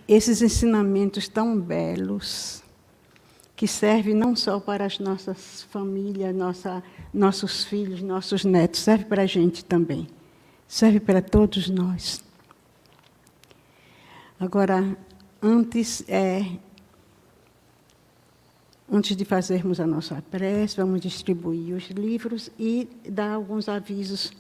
[0.09, 2.65] esses ensinamentos tão belos
[3.55, 6.83] que serve não só para as nossas famílias, nossa,
[7.15, 10.09] nossos filhos, nossos netos, serve para a gente também.
[10.67, 12.26] Serve para todos nós.
[14.39, 14.95] Agora,
[15.41, 16.59] antes, é,
[18.93, 24.31] antes de fazermos a nossa prece, vamos distribuir os livros e dar alguns avisos.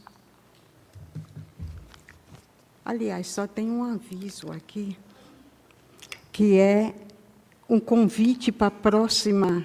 [2.85, 4.99] Aliás, só tem um aviso aqui,
[6.31, 6.95] que é
[7.67, 9.65] um convite para a próxima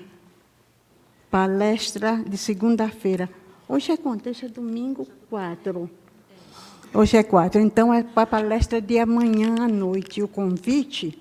[1.30, 3.30] palestra de segunda-feira.
[3.68, 4.30] Hoje é quanto?
[4.30, 6.01] Hoje é domingo 4.
[6.94, 7.62] Hoje é 4.
[7.62, 10.22] Então, é para a palestra de amanhã à noite.
[10.22, 11.18] O convite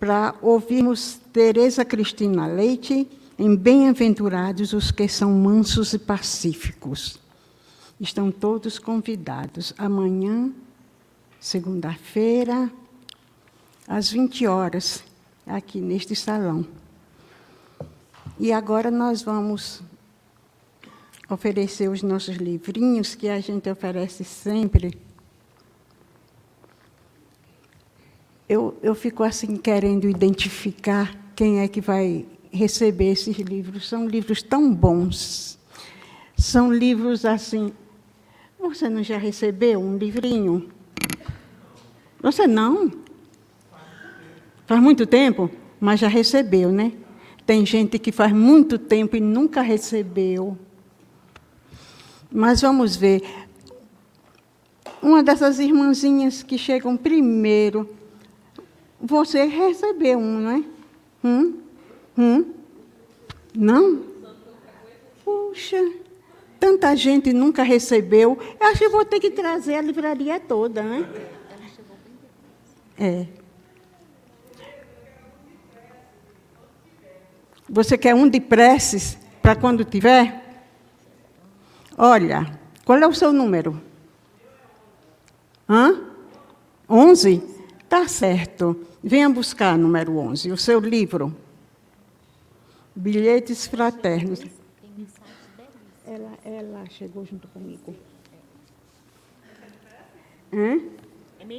[0.00, 3.06] para ouvirmos Tereza Cristina Leite
[3.38, 7.20] em Bem-aventurados os que são mansos e pacíficos.
[8.00, 9.74] Estão todos convidados.
[9.76, 10.50] Amanhã,
[11.38, 12.72] segunda-feira,
[13.86, 15.04] às 20 horas
[15.46, 16.66] aqui neste salão.
[18.40, 19.82] E agora nós vamos
[21.32, 24.96] oferecer os nossos livrinhos que a gente oferece sempre.
[28.48, 33.88] Eu, eu fico assim querendo identificar quem é que vai receber esses livros.
[33.88, 35.58] São livros tão bons.
[36.36, 37.72] São livros assim.
[38.58, 40.68] Você não já recebeu um livrinho?
[42.20, 42.92] Você não?
[44.66, 46.92] Faz muito tempo, mas já recebeu, né?
[47.44, 50.56] Tem gente que faz muito tempo e nunca recebeu.
[52.32, 53.22] Mas vamos ver.
[55.02, 57.88] Uma dessas irmãzinhas que chegam primeiro,
[59.00, 60.64] você recebeu um, não é?
[61.24, 61.58] Hum?
[62.16, 62.52] Hum?
[63.54, 64.02] Não?
[65.24, 65.92] Puxa,
[66.58, 68.38] tanta gente nunca recebeu.
[68.60, 71.08] Eu acho que vou ter que trazer a livraria toda, né?
[72.98, 73.26] É.
[77.68, 80.41] Você quer um de preces para quando tiver?
[81.96, 83.80] Olha, qual é o seu número?
[85.68, 86.00] Hã?
[86.88, 87.42] 11?
[87.88, 88.86] Tá certo.
[89.02, 91.34] Venha buscar número 11, o seu livro.
[92.94, 94.40] Bilhetes fraternos.
[96.06, 97.94] Ela, ela chegou junto comigo.
[100.52, 100.80] Hã?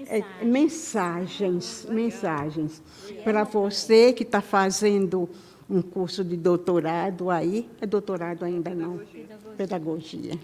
[0.08, 2.82] É, mensagens, mensagens.
[3.24, 5.30] Para você que está fazendo
[5.70, 7.70] um curso de doutorado aí.
[7.82, 8.98] É doutorado ainda não?
[8.98, 9.56] Pedagogia.
[9.58, 10.40] Pedagogia.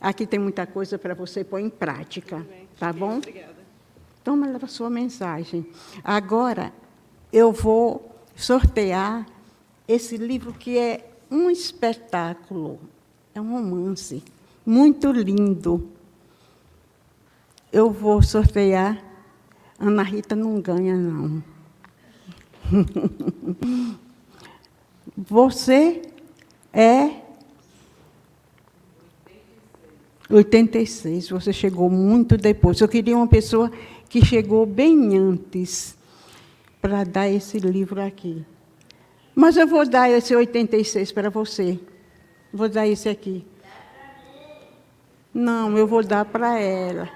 [0.00, 2.46] Aqui tem muita coisa para você pôr em prática,
[2.78, 3.16] tá bom?
[3.16, 3.56] Obrigada.
[4.22, 5.66] Toma a sua mensagem.
[6.02, 6.72] Agora,
[7.32, 9.26] eu vou sortear
[9.86, 12.80] esse livro que é um espetáculo,
[13.34, 14.22] é um romance
[14.64, 15.88] muito lindo.
[17.72, 19.02] Eu vou sortear.
[19.78, 21.42] Ana Rita não ganha, não.
[25.16, 26.02] Você
[26.72, 27.22] é
[30.28, 32.80] 86, você chegou muito depois.
[32.80, 33.70] Eu queria uma pessoa
[34.08, 35.96] que chegou bem antes
[36.82, 38.44] para dar esse livro aqui.
[39.34, 41.78] Mas eu vou dar esse 86 para você.
[42.52, 43.44] Vou dar esse aqui.
[45.32, 47.08] Não, eu vou dar para ela.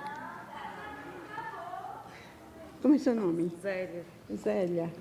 [2.83, 3.53] Como é seu nome?
[3.63, 4.05] Zélia.
[4.37, 4.93] Zélia.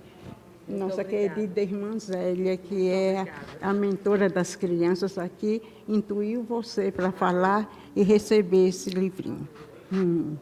[0.69, 3.25] Nossa querida irmã Zélia, que é
[3.59, 9.49] a mentora das crianças aqui, intuiu você para falar e receber esse livrinho.
[9.91, 10.37] Hum.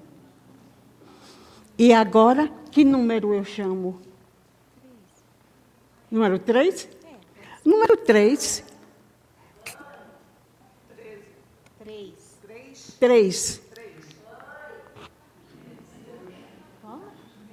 [1.78, 4.02] E agora, que número eu chamo?
[6.12, 6.90] Número 3?
[7.64, 8.66] Número 3.
[11.80, 12.38] Três.
[13.00, 13.62] 3.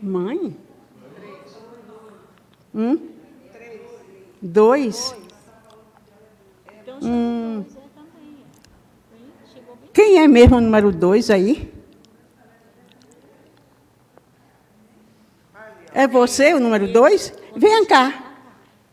[0.03, 0.57] Mãe?
[2.75, 2.99] Um?
[4.43, 5.15] Dois?
[6.83, 7.63] Então, Hum.
[7.63, 8.37] dois, é também.
[9.93, 11.73] Quem é mesmo o número 2 aí?
[15.93, 17.33] É você o número 2?
[17.55, 18.37] Venha cá.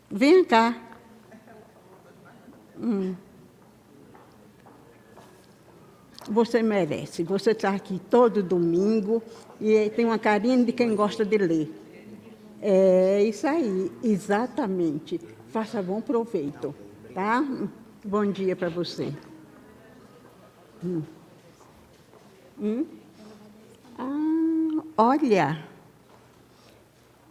[0.08, 0.76] Venha cá.
[2.80, 3.16] Hum.
[6.30, 7.24] Você merece.
[7.24, 9.20] Você está aqui todo domingo
[9.60, 11.81] e tem uma carinha de quem gosta de ler.
[12.64, 15.20] É isso aí, exatamente.
[15.48, 16.72] Faça bom proveito,
[17.12, 17.44] tá?
[18.04, 19.12] Bom dia para você.
[20.84, 21.02] Hum.
[22.60, 22.86] Hum?
[23.98, 25.64] Ah, olha,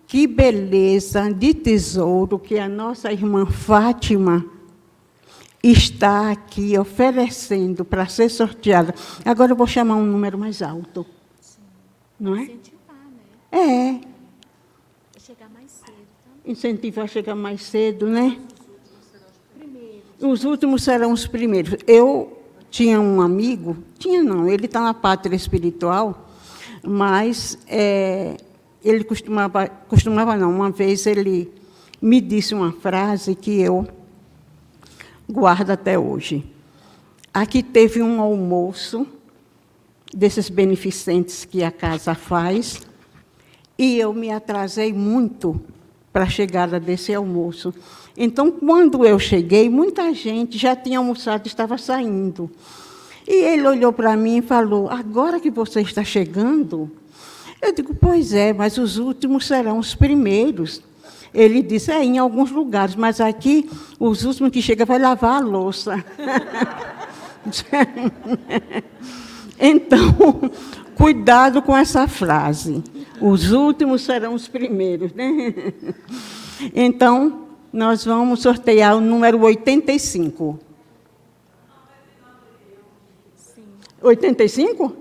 [0.06, 4.46] que beleza de tesouro que a nossa irmã Fátima
[5.64, 8.94] está aqui oferecendo para ser sorteada.
[9.24, 11.06] Agora eu vou chamar um número mais alto.
[12.20, 12.44] Não é?
[12.44, 12.98] Incentivar,
[13.52, 14.02] né?
[14.04, 14.12] É,
[15.14, 16.31] Vai chegar mais cedo, tá?
[16.46, 18.38] Incentivar a chegar mais cedo, né?
[20.20, 21.78] Os últimos serão os primeiros.
[21.88, 26.30] Eu tinha um amigo, tinha não, ele está na pátria espiritual,
[26.84, 28.38] mas é,
[28.84, 31.52] ele costumava, costumava não, uma vez ele
[32.02, 33.88] me disse uma frase que eu
[35.30, 36.44] guardo até hoje.
[37.34, 39.08] Aqui teve um almoço
[40.14, 42.82] desses beneficentes que a casa faz,
[43.78, 45.60] e eu me atrasei muito
[46.12, 47.74] para a chegada desse almoço.
[48.16, 52.49] Então, quando eu cheguei, muita gente já tinha almoçado e estava saindo.
[53.28, 56.91] E ele olhou para mim e falou: Agora que você está chegando?
[57.62, 60.82] Eu digo: Pois é, mas os últimos serão os primeiros.
[61.34, 65.45] Ele disse: É, em alguns lugares, mas aqui os últimos que chegam vai lavar a
[65.45, 66.03] louça.
[69.59, 70.51] então,
[70.96, 72.84] cuidado com essa frase.
[73.20, 75.74] Os últimos serão os primeiros, né?
[76.76, 80.60] Então, nós vamos sortear o número 85.
[83.36, 83.64] Sim.
[84.02, 84.96] 85?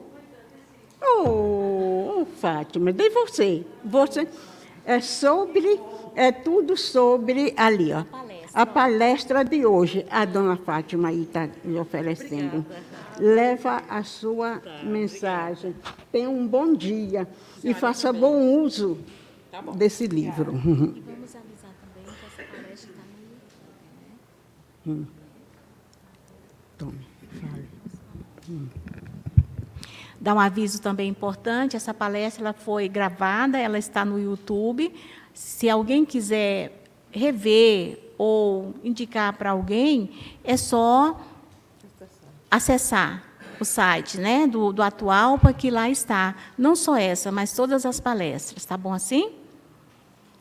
[1.03, 3.64] Oh, Fátima, dei você.
[3.84, 4.26] Você
[4.86, 5.80] é sobre,
[6.14, 8.05] é tudo sobre ali, ó.
[8.05, 8.51] Palestra.
[8.53, 12.64] A palestra de hoje, a dona Fátima aí está lhe oferecendo.
[13.20, 15.74] Leva a sua mensagem.
[16.10, 17.28] Tenha um bom dia
[17.62, 18.98] e faça bom uso
[19.76, 20.52] desse livro.
[20.54, 23.20] E vamos avisar também que essa palestra está no
[24.86, 25.06] YouTube, né?
[26.78, 27.06] Tome,
[27.40, 27.68] fale.
[30.18, 34.92] Dar um aviso também importante, essa palestra ela foi gravada, ela está no YouTube.
[35.34, 40.10] Se alguém quiser rever ou indicar para alguém,
[40.44, 41.18] é só
[42.51, 43.22] acessar
[43.61, 46.34] o site né, do, do Atualpa, que lá está.
[46.57, 48.64] Não só essa, mas todas as palestras.
[48.64, 49.30] Tá bom assim?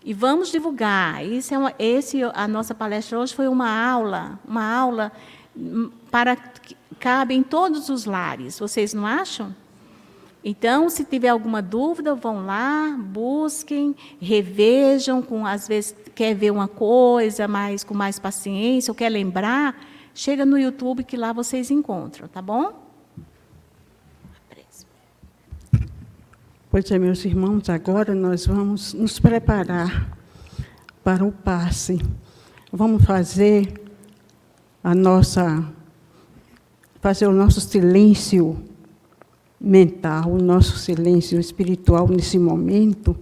[0.04, 1.26] E vamos divulgar.
[1.26, 5.12] Isso é uma, esse, a nossa palestra hoje foi uma aula, uma aula
[5.56, 8.58] hum, para que cabe em todos os lares.
[8.58, 9.54] Vocês não acham?
[10.42, 16.68] Então, se tiver alguma dúvida, vão lá, busquem, revejam, com, às vezes quer ver uma
[16.68, 19.76] coisa, mas com mais paciência, ou quer lembrar,
[20.20, 22.88] chega no YouTube que lá vocês encontram, tá bom?
[26.70, 30.18] Pois é, meus irmãos, agora nós vamos nos preparar
[31.02, 32.00] para o passe.
[32.70, 33.74] Vamos fazer
[34.84, 35.66] a nossa
[37.02, 38.62] fazer o nosso silêncio
[39.58, 43.18] mental, o nosso silêncio espiritual nesse momento,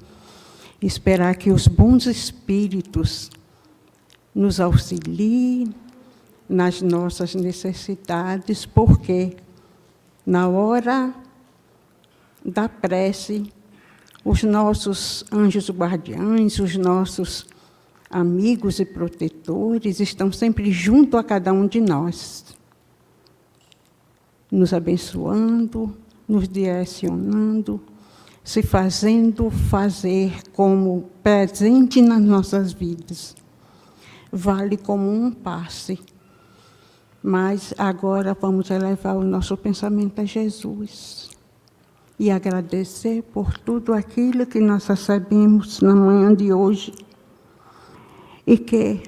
[0.81, 3.29] esperar que os bons espíritos
[4.33, 5.75] nos auxiliem
[6.47, 9.35] nas nossas necessidades, porque
[10.25, 11.13] na hora
[12.43, 13.51] da prece,
[14.23, 17.45] os nossos anjos guardiães, os nossos
[18.09, 22.45] amigos e protetores estão sempre junto a cada um de nós,
[24.49, 25.95] nos abençoando,
[26.27, 27.81] nos direcionando,
[28.43, 33.35] se fazendo fazer como presente nas nossas vidas.
[34.31, 35.99] Vale como um passe.
[37.21, 41.29] Mas agora vamos elevar o nosso pensamento a Jesus
[42.19, 46.93] e agradecer por tudo aquilo que nós recebemos na manhã de hoje.
[48.45, 49.01] E que,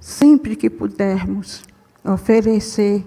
[0.00, 1.62] sempre que pudermos,
[2.04, 3.04] oferecer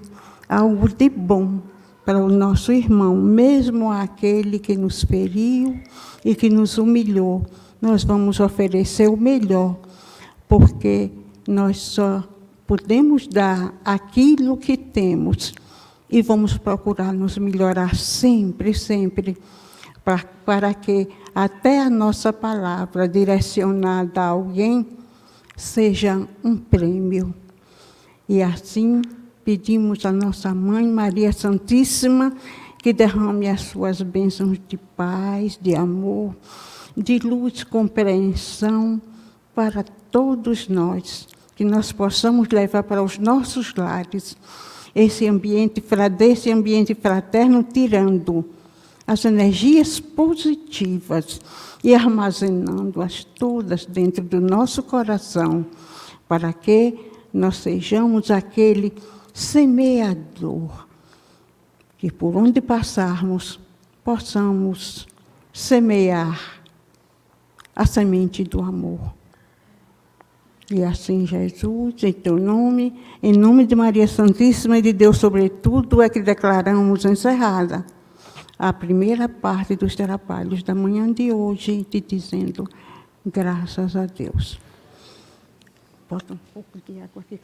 [0.47, 1.59] algo de bom
[2.05, 5.79] para o nosso irmão, mesmo aquele que nos feriu
[6.25, 7.45] e que nos humilhou,
[7.81, 9.77] nós vamos oferecer o melhor,
[10.47, 11.11] porque
[11.47, 12.23] nós só
[12.71, 15.53] podemos dar aquilo que temos
[16.09, 19.37] e vamos procurar nos melhorar sempre, sempre,
[20.05, 24.87] para, para que até a nossa palavra direcionada a alguém
[25.53, 27.35] seja um prêmio.
[28.29, 29.01] E assim
[29.43, 32.33] pedimos à nossa mãe Maria Santíssima
[32.81, 36.33] que derrame as suas bênçãos de paz, de amor,
[36.95, 39.01] de luz, compreensão
[39.53, 41.27] para todos nós,
[41.61, 44.35] que nós possamos levar para os nossos lares
[44.95, 45.79] esse ambiente,
[46.17, 48.43] desse ambiente fraterno, tirando
[49.05, 51.39] as energias positivas
[51.83, 55.63] e armazenando-as todas dentro do nosso coração,
[56.27, 56.97] para que
[57.31, 58.91] nós sejamos aquele
[59.31, 60.87] semeador,
[61.95, 63.59] que por onde passarmos
[64.03, 65.07] possamos
[65.53, 66.63] semear
[67.75, 69.20] a semente do amor.
[70.73, 76.01] E assim, Jesus, em teu nome, em nome de Maria Santíssima e de Deus, sobretudo,
[76.01, 77.85] é que declaramos encerrada
[78.57, 82.69] a primeira parte dos trabalhos da manhã de hoje, te dizendo
[83.25, 84.59] graças a Deus.
[86.09, 87.39] Bota um pouco de água aqui.